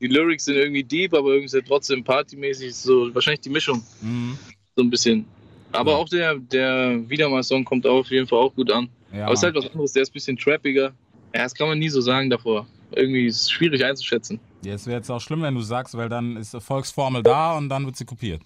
Die 0.01 0.07
Lyrics 0.07 0.45
sind 0.45 0.55
irgendwie 0.55 0.83
deep, 0.83 1.13
aber 1.13 1.29
irgendwie 1.29 1.45
ist 1.45 1.53
er 1.53 1.63
trotzdem 1.63 2.03
partymäßig, 2.03 2.75
so 2.75 3.13
wahrscheinlich 3.15 3.39
die 3.41 3.49
Mischung, 3.49 3.81
Mhm. 4.01 4.37
so 4.75 4.83
ein 4.83 4.89
bisschen. 4.89 5.25
Aber 5.71 5.91
Ja. 5.91 5.97
auch 5.97 6.09
der, 6.09 6.35
der 6.35 7.09
Wiedermal-Song 7.09 7.63
kommt 7.65 7.87
auch 7.87 7.99
auf 7.99 8.11
jeden 8.11 8.27
Fall 8.27 8.39
auch 8.39 8.53
gut 8.53 8.69
an. 8.71 8.89
Ja, 9.13 9.23
aber 9.23 9.33
es 9.33 9.39
ist 9.39 9.43
halt 9.43 9.55
was 9.55 9.67
anderes, 9.71 9.93
der 9.93 10.03
ist 10.03 10.09
ein 10.09 10.13
bisschen 10.13 10.37
trappiger. 10.37 10.93
Ja, 11.33 11.43
das 11.43 11.55
kann 11.55 11.67
man 11.69 11.79
nie 11.79 11.89
so 11.89 12.01
sagen 12.01 12.29
davor. 12.29 12.67
Irgendwie 12.91 13.25
ist 13.25 13.41
es 13.43 13.51
schwierig 13.51 13.83
einzuschätzen. 13.83 14.39
Ja, 14.65 14.73
es 14.73 14.87
wäre 14.87 14.97
jetzt 14.97 15.09
auch 15.09 15.21
schlimm, 15.21 15.41
wenn 15.41 15.55
du 15.55 15.61
sagst, 15.61 15.95
weil 15.95 16.09
dann 16.09 16.37
ist 16.37 16.53
Erfolgsformel 16.53 17.23
da 17.23 17.57
und 17.57 17.69
dann 17.69 17.85
wird 17.85 17.95
sie 17.95 18.05
kopiert. 18.05 18.41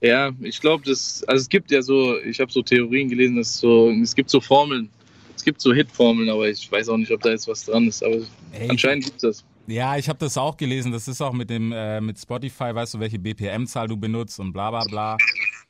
Ja, 0.00 0.32
ich 0.40 0.60
glaube, 0.60 0.84
das, 0.84 1.24
also 1.24 1.42
es 1.42 1.48
gibt 1.48 1.70
ja 1.70 1.80
so, 1.80 2.18
ich 2.18 2.38
habe 2.40 2.52
so 2.52 2.62
Theorien 2.62 3.08
gelesen, 3.08 3.36
dass 3.36 3.58
so, 3.58 3.90
es 3.90 4.14
gibt 4.14 4.28
so 4.28 4.40
Formeln, 4.40 4.90
es 5.34 5.42
gibt 5.44 5.60
so 5.60 5.72
Hitformeln, 5.72 6.28
aber 6.28 6.48
ich 6.48 6.70
weiß 6.70 6.88
auch 6.90 6.96
nicht, 6.96 7.10
ob 7.10 7.22
da 7.22 7.30
jetzt 7.30 7.48
was 7.48 7.64
dran 7.64 7.88
ist, 7.88 8.02
aber 8.02 8.16
Ey, 8.52 8.68
anscheinend 8.68 9.04
gibt 9.04 9.16
es 9.16 9.22
das. 9.22 9.44
Ja, 9.66 9.96
ich 9.96 10.08
habe 10.08 10.18
das 10.18 10.36
auch 10.36 10.56
gelesen. 10.58 10.92
Das 10.92 11.08
ist 11.08 11.22
auch 11.22 11.32
mit 11.32 11.48
dem 11.48 11.72
äh, 11.72 12.00
mit 12.00 12.18
Spotify, 12.18 12.74
weißt 12.74 12.94
du, 12.94 13.00
welche 13.00 13.18
BPM-Zahl 13.18 13.88
du 13.88 13.96
benutzt 13.96 14.38
und 14.38 14.52
bla 14.52 14.70
bla 14.70 14.84
bla. 14.84 15.16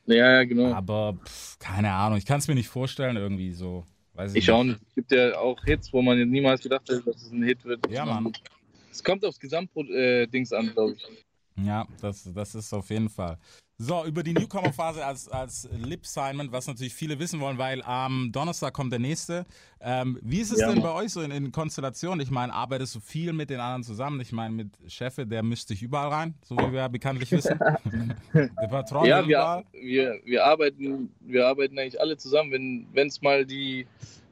Ja, 0.05 0.33
ja, 0.33 0.43
genau. 0.43 0.73
Aber 0.73 1.17
pff, 1.23 1.57
keine 1.59 1.91
Ahnung, 1.93 2.17
ich 2.17 2.25
kann 2.25 2.39
es 2.39 2.47
mir 2.47 2.55
nicht 2.55 2.67
vorstellen 2.67 3.15
irgendwie 3.15 3.51
so. 3.53 3.85
Weiß 4.13 4.35
Ich 4.35 4.49
auch 4.51 4.63
nicht. 4.63 4.79
Es 4.89 4.95
gibt 4.95 5.11
ja 5.11 5.37
auch 5.37 5.63
Hits, 5.63 5.91
wo 5.91 6.01
man 6.01 6.17
niemals 6.29 6.61
gedacht 6.61 6.87
hätte, 6.89 7.03
dass 7.03 7.21
es 7.21 7.31
ein 7.31 7.43
Hit 7.43 7.63
wird. 7.65 7.79
Ja, 7.89 8.05
Mann. 8.05 8.31
Es 8.95 9.03
kommt 9.03 9.25
aufs 9.25 9.39
Gesamtdings 9.41 10.53
an, 10.53 10.71
glaube 10.71 10.93
ich. 10.93 11.05
Ja, 11.65 11.85
das, 11.99 12.31
das 12.33 12.55
ist 12.55 12.73
auf 12.73 12.89
jeden 12.89 13.09
Fall. 13.09 13.37
So, 13.77 14.05
über 14.05 14.23
die 14.23 14.31
Newcomer-Phase 14.31 15.05
als, 15.05 15.27
als 15.27 15.67
Lip-Simon, 15.77 16.49
was 16.53 16.67
natürlich 16.67 16.93
viele 16.93 17.19
wissen 17.19 17.41
wollen, 17.41 17.57
weil 17.57 17.81
am 17.83 18.31
Donnerstag 18.31 18.73
kommt 18.73 18.93
der 18.93 18.99
nächste. 18.99 19.45
Ähm, 19.81 20.17
wie 20.21 20.39
ist 20.39 20.53
es 20.53 20.59
Ja, 20.61 20.67
denn 20.67 20.75
Mann. 20.75 20.93
bei 20.93 20.93
euch 20.93 21.11
so 21.11 21.21
in, 21.21 21.31
in 21.31 21.51
Konstellationen? 21.51 22.21
Ich 22.21 22.31
meine, 22.31 22.53
arbeitest 22.53 22.95
du 22.95 23.01
viel 23.01 23.33
mit 23.33 23.49
den 23.49 23.59
anderen 23.59 23.83
zusammen? 23.83 24.21
Ich 24.21 24.31
meine, 24.31 24.53
mit 24.53 24.69
Cheffe, 24.87 25.27
der 25.27 25.43
mischt 25.43 25.69
dich 25.69 25.81
überall 25.81 26.07
rein, 26.07 26.35
so 26.45 26.55
wie 26.55 26.71
wir 26.71 26.79
ja 26.79 26.87
bekanntlich 26.87 27.29
wissen. 27.33 27.59
der 28.33 28.67
Patron 28.69 29.05
Ja, 29.05 29.27
wir, 29.27 29.65
wir, 29.73 30.21
wir, 30.23 30.45
arbeiten, 30.45 31.09
wir 31.19 31.45
arbeiten 31.45 31.77
eigentlich 31.77 31.99
alle 31.99 32.15
zusammen. 32.15 32.87
Wenn 32.93 33.07
es 33.07 33.21
mal 33.21 33.45
die 33.45 33.87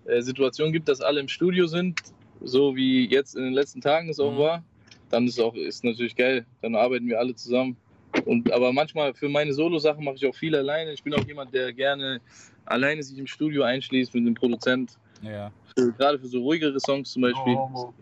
äh, 0.06 0.22
Situation 0.22 0.72
gibt, 0.72 0.88
dass 0.88 1.02
alle 1.02 1.20
im 1.20 1.28
Studio 1.28 1.68
sind, 1.68 2.00
so 2.44 2.76
wie 2.76 3.08
jetzt 3.08 3.36
in 3.36 3.44
den 3.44 3.54
letzten 3.54 3.82
Tagen 3.82 4.10
es 4.10 4.20
auch 4.20 4.34
Mhm. 4.34 4.38
war, 4.38 4.64
dann 5.10 5.28
ist 5.28 5.40
auch 5.40 5.56
ist 5.56 5.84
natürlich 5.84 6.16
geil. 6.16 6.46
Dann 6.62 6.76
arbeiten 6.76 7.08
wir 7.08 7.20
alle 7.20 7.36
zusammen. 7.36 7.78
Und, 8.26 8.52
aber 8.52 8.72
manchmal 8.72 9.14
für 9.14 9.30
meine 9.30 9.54
Solo-Sachen 9.54 10.04
mache 10.04 10.16
ich 10.16 10.26
auch 10.26 10.36
viel 10.36 10.56
alleine. 10.56 10.94
Ich 10.94 11.04
bin 11.04 11.14
auch 11.14 11.26
jemand, 11.26 11.54
der 11.54 11.74
gerne 11.74 12.22
alleine 12.66 13.02
sich 13.02 13.18
im 13.18 13.28
Studio 13.28 13.64
einschließt 13.64 14.14
mit 14.14 14.26
dem 14.26 14.34
Produzent. 14.36 14.98
Ja. 15.22 15.52
Für, 15.76 15.92
gerade 15.94 16.20
für 16.20 16.28
so 16.28 16.42
ruhigere 16.42 16.80
Songs 16.80 17.12
zum 17.12 17.24
Beispiel. 17.24 17.56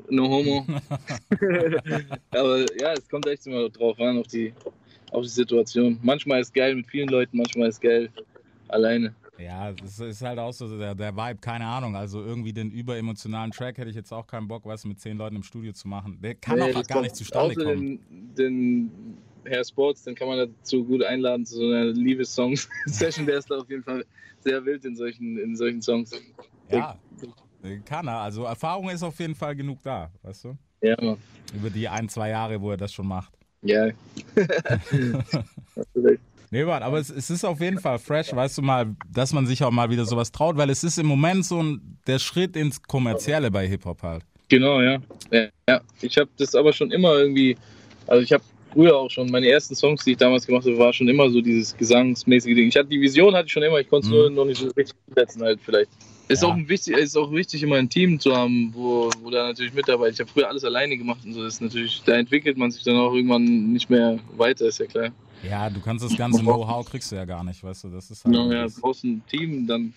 No 0.09 0.27
homo. 0.27 0.65
Aber 2.31 2.59
ja, 2.77 2.93
es 2.93 3.07
kommt 3.09 3.27
echt 3.27 3.47
immer 3.47 3.69
drauf 3.69 3.99
an, 3.99 4.19
auf 4.19 4.27
die, 4.27 4.53
auf 5.11 5.23
die 5.23 5.29
Situation. 5.29 5.99
Manchmal 6.01 6.41
ist 6.41 6.47
es 6.47 6.53
geil 6.53 6.75
mit 6.75 6.87
vielen 6.87 7.09
Leuten, 7.09 7.37
manchmal 7.37 7.69
ist 7.69 7.75
es 7.75 7.81
geil 7.81 8.09
alleine. 8.67 9.13
Ja, 9.43 9.71
das 9.71 9.99
ist 9.99 10.21
halt 10.21 10.39
auch 10.39 10.51
so 10.51 10.77
der, 10.77 10.95
der 10.95 11.15
Vibe, 11.15 11.39
keine 11.39 11.65
Ahnung. 11.65 11.95
Also 11.95 12.21
irgendwie 12.23 12.53
den 12.53 12.71
überemotionalen 12.71 13.51
Track 13.51 13.77
hätte 13.77 13.89
ich 13.89 13.95
jetzt 13.95 14.11
auch 14.11 14.27
keinen 14.27 14.47
Bock, 14.47 14.65
weißt 14.65 14.83
du, 14.83 14.89
mit 14.89 14.99
zehn 14.99 15.17
Leuten 15.17 15.37
im 15.37 15.43
Studio 15.43 15.73
zu 15.73 15.87
machen. 15.87 16.19
Der 16.21 16.35
kann 16.35 16.59
Nee, 16.59 16.73
auch 16.73 16.85
gar 16.85 17.01
nicht 17.01 17.15
zustande 17.15 17.55
außer 17.55 17.63
kommen. 17.63 17.99
Den, 18.09 18.35
den 18.35 19.17
Herr 19.45 19.63
Sports, 19.63 20.03
den 20.03 20.15
kann 20.15 20.27
man 20.27 20.37
dazu 20.37 20.83
gut 20.83 21.03
einladen 21.03 21.45
zu 21.45 21.55
so 21.55 21.65
einer 21.65 21.85
Liebessong-Session. 21.85 23.25
Der 23.25 23.37
ist 23.39 23.49
da 23.49 23.57
auf 23.57 23.69
jeden 23.69 23.83
Fall 23.83 24.05
sehr 24.39 24.63
wild 24.63 24.85
in 24.85 24.95
solchen, 24.95 25.37
in 25.37 25.55
solchen 25.55 25.81
Songs. 25.81 26.11
Ja, 26.69 26.97
kann 27.85 28.07
er. 28.07 28.19
Also 28.19 28.43
Erfahrung 28.43 28.89
ist 28.89 29.03
auf 29.03 29.19
jeden 29.19 29.35
Fall 29.35 29.55
genug 29.55 29.79
da, 29.83 30.11
weißt 30.21 30.45
du? 30.45 30.57
Ja, 30.81 30.95
Mann. 31.01 31.17
Über 31.53 31.69
die 31.69 31.87
ein, 31.87 32.09
zwei 32.09 32.29
Jahre, 32.29 32.59
wo 32.61 32.71
er 32.71 32.77
das 32.77 32.93
schon 32.93 33.07
macht. 33.07 33.33
Ja. 33.61 33.89
Nee, 36.53 36.65
Mann, 36.65 36.83
aber 36.83 36.99
es, 36.99 37.09
es 37.09 37.29
ist 37.29 37.45
auf 37.45 37.61
jeden 37.61 37.79
Fall 37.79 37.97
fresh, 37.97 38.35
weißt 38.35 38.57
du 38.57 38.61
mal, 38.61 38.93
dass 39.09 39.31
man 39.31 39.47
sich 39.47 39.63
auch 39.63 39.71
mal 39.71 39.89
wieder 39.89 40.03
sowas 40.05 40.33
traut, 40.33 40.57
weil 40.57 40.69
es 40.69 40.83
ist 40.83 40.99
im 40.99 41.05
Moment 41.05 41.45
so 41.45 41.63
ein, 41.63 41.97
der 42.07 42.19
Schritt 42.19 42.57
ins 42.57 42.83
Kommerzielle 42.83 43.49
bei 43.49 43.65
Hip-Hop 43.67 44.03
halt. 44.03 44.23
Genau, 44.49 44.81
ja. 44.81 44.97
ja, 45.31 45.47
ja. 45.69 45.81
Ich 46.01 46.17
habe 46.17 46.29
das 46.37 46.53
aber 46.53 46.73
schon 46.73 46.91
immer 46.91 47.15
irgendwie, 47.15 47.55
also 48.05 48.21
ich 48.21 48.33
habe 48.33 48.43
früher 48.73 48.97
auch 48.97 49.09
schon, 49.09 49.31
meine 49.31 49.47
ersten 49.47 49.75
Songs, 49.75 50.03
die 50.03 50.11
ich 50.11 50.17
damals 50.17 50.45
gemacht 50.45 50.65
habe, 50.65 50.77
war 50.77 50.91
schon 50.91 51.07
immer 51.07 51.29
so 51.29 51.39
dieses 51.39 51.75
gesangsmäßige 51.77 52.53
Ding. 52.55 52.67
Ich 52.67 52.75
hatte 52.75 52.89
die 52.89 52.99
Vision, 52.99 53.33
hatte 53.33 53.45
ich 53.45 53.53
schon 53.53 53.63
immer, 53.63 53.77
ich 53.79 53.87
konnte 53.89 54.07
es 54.07 54.11
Mhm. 54.11 54.17
nur 54.19 54.29
noch 54.31 54.45
nicht 54.45 54.59
so 54.59 54.67
richtig 54.71 54.97
umsetzen 55.07 55.41
halt 55.43 55.61
vielleicht. 55.63 55.89
Ist, 56.31 56.43
Ja. 56.43 56.49
auch 56.49 56.57
wichtig, 56.57 56.95
ist 56.97 57.17
auch 57.17 57.31
wichtig, 57.31 57.63
immer 57.63 57.75
ein 57.77 57.89
Team 57.89 58.19
zu 58.19 58.35
haben, 58.35 58.71
wo, 58.73 59.09
wo 59.21 59.29
da 59.29 59.47
natürlich 59.47 59.73
mitarbeitet. 59.73 60.15
Ich 60.15 60.19
habe 60.21 60.29
früher 60.31 60.47
alles 60.47 60.63
alleine 60.63 60.97
gemacht 60.97 61.19
und 61.25 61.33
so. 61.33 61.43
Das 61.43 61.55
ist 61.55 61.61
natürlich, 61.61 62.01
da 62.05 62.13
entwickelt 62.13 62.57
man 62.57 62.71
sich 62.71 62.83
dann 62.83 62.95
auch 62.97 63.13
irgendwann 63.13 63.71
nicht 63.73 63.89
mehr 63.89 64.19
weiter, 64.37 64.65
ist 64.65 64.79
ja 64.79 64.85
klar. 64.85 65.09
Ja, 65.47 65.69
du 65.69 65.79
kannst 65.81 66.05
das 66.05 66.15
ganze 66.15 66.41
Know-how 66.41 66.87
kriegst 66.87 67.11
du 67.11 67.15
ja 67.15 67.25
gar 67.25 67.43
nicht, 67.43 67.63
weißt 67.63 67.85
du, 67.85 67.89
das 67.89 68.11
ist 68.11 68.23
halt. 68.23 68.35
Genau, 68.35 68.51
ja, 68.51 68.67
du 68.67 68.73
brauchst 68.79 69.03
ein 69.03 69.23
Team, 69.27 69.65
dann, 69.65 69.93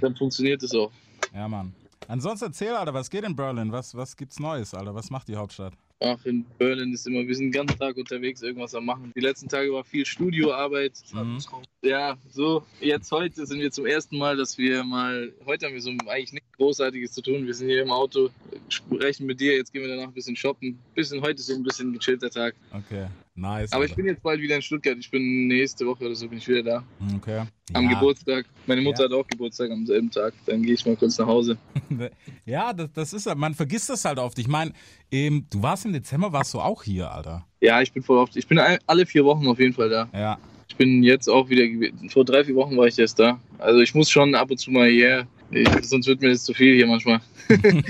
dann 0.00 0.14
funktioniert 0.16 0.62
es 0.62 0.72
auch. 0.74 0.90
ja, 1.34 1.48
Mann. 1.48 1.72
Ansonsten 2.06 2.46
erzähl, 2.46 2.70
Alter, 2.74 2.94
was 2.94 3.10
geht 3.10 3.24
in 3.24 3.36
Berlin? 3.36 3.70
Was, 3.70 3.94
was 3.94 4.16
gibt's 4.16 4.38
Neues, 4.40 4.72
Alter? 4.72 4.94
Was 4.94 5.10
macht 5.10 5.28
die 5.28 5.36
Hauptstadt? 5.36 5.74
Ach, 6.00 6.24
in 6.24 6.44
Berlin 6.58 6.92
ist 6.92 7.08
immer, 7.08 7.26
wir 7.26 7.34
sind 7.34 7.46
den 7.46 7.52
ganzen 7.52 7.76
Tag 7.76 7.96
unterwegs, 7.96 8.40
irgendwas 8.40 8.72
am 8.74 8.84
machen. 8.84 9.12
Die 9.16 9.20
letzten 9.20 9.48
Tage 9.48 9.72
war 9.72 9.82
viel 9.82 10.06
Studioarbeit. 10.06 10.92
Mhm. 11.12 11.38
Ja, 11.82 12.16
so, 12.30 12.64
jetzt 12.80 13.10
heute 13.10 13.44
sind 13.46 13.58
wir 13.58 13.72
zum 13.72 13.84
ersten 13.84 14.16
Mal, 14.16 14.36
dass 14.36 14.58
wir 14.58 14.84
mal, 14.84 15.32
heute 15.44 15.66
haben 15.66 15.74
wir 15.74 15.80
so 15.80 15.90
eigentlich 16.06 16.32
nichts 16.32 16.52
Großartiges 16.52 17.12
zu 17.12 17.22
tun. 17.22 17.46
Wir 17.46 17.54
sind 17.54 17.68
hier 17.68 17.82
im 17.82 17.90
Auto, 17.90 18.30
sprechen 18.68 19.26
mit 19.26 19.40
dir, 19.40 19.56
jetzt 19.56 19.72
gehen 19.72 19.82
wir 19.82 19.88
danach 19.88 20.08
ein 20.08 20.14
bisschen 20.14 20.36
shoppen. 20.36 20.78
Bisschen, 20.94 21.20
heute 21.20 21.40
ist 21.40 21.46
so 21.46 21.54
ein 21.54 21.64
bisschen 21.64 21.92
gechillter 21.92 22.30
Tag. 22.30 22.54
Okay, 22.70 23.08
nice. 23.38 23.72
Aber 23.72 23.84
ich 23.84 23.90
Alter. 23.90 24.02
bin 24.02 24.06
jetzt 24.06 24.22
bald 24.22 24.40
wieder 24.40 24.56
in 24.56 24.62
Stuttgart. 24.62 24.96
Ich 24.98 25.10
bin 25.10 25.46
nächste 25.48 25.86
Woche 25.86 26.04
oder 26.06 26.14
so 26.14 26.28
bin 26.28 26.38
ich 26.38 26.48
wieder 26.48 26.62
da. 26.62 26.84
Okay. 27.16 27.42
Am 27.72 27.84
ja. 27.84 27.90
Geburtstag. 27.94 28.46
Meine 28.66 28.80
Mutter 28.82 29.04
Ja. 29.04 29.08
hat 29.08 29.12
auch 29.16 29.26
Geburtstag 29.26 29.70
am 29.70 29.86
selben 29.86 30.10
Tag. 30.10 30.34
Dann 30.46 30.62
gehe 30.62 30.74
ich 30.74 30.84
mal 30.86 30.96
kurz 30.96 31.18
nach 31.18 31.26
Hause. 31.26 31.56
Ja, 32.44 32.72
das, 32.72 32.88
das 32.94 33.12
ist, 33.12 33.34
man 33.36 33.54
vergisst 33.54 33.90
das 33.90 34.04
halt 34.06 34.18
oft. 34.18 34.38
Ich 34.38 34.48
meine, 34.48 34.72
ähm, 35.12 35.46
du 35.50 35.62
warst 35.62 35.84
im 35.84 35.92
Dezember, 35.92 36.32
warst 36.32 36.54
du 36.54 36.60
auch 36.60 36.82
hier, 36.82 37.10
Alter. 37.10 37.46
Ja, 37.60 37.82
ich 37.82 37.92
bin 37.92 38.02
voll 38.02 38.16
oft. 38.18 38.36
Ich 38.36 38.46
bin 38.46 38.58
all- 38.58 38.78
alle 38.86 39.04
vier 39.04 39.24
Wochen 39.24 39.46
auf 39.46 39.58
jeden 39.58 39.74
Fall 39.74 39.90
da. 39.90 40.08
Ja, 40.14 40.38
Ich 40.68 40.76
bin 40.76 41.02
jetzt 41.02 41.28
auch 41.28 41.48
wieder, 41.50 41.64
vor 42.08 42.24
drei, 42.24 42.44
vier 42.44 42.54
Wochen 42.54 42.76
war 42.76 42.86
ich 42.86 42.98
erst 42.98 43.18
da. 43.18 43.38
Also 43.58 43.80
ich 43.80 43.94
muss 43.94 44.08
schon 44.10 44.34
ab 44.34 44.50
und 44.50 44.56
zu 44.58 44.70
mal 44.70 44.88
hier, 44.88 45.26
ich, 45.50 45.68
sonst 45.82 46.06
wird 46.06 46.22
mir 46.22 46.30
das 46.30 46.44
zu 46.44 46.54
viel 46.54 46.74
hier 46.74 46.86
manchmal. 46.86 47.20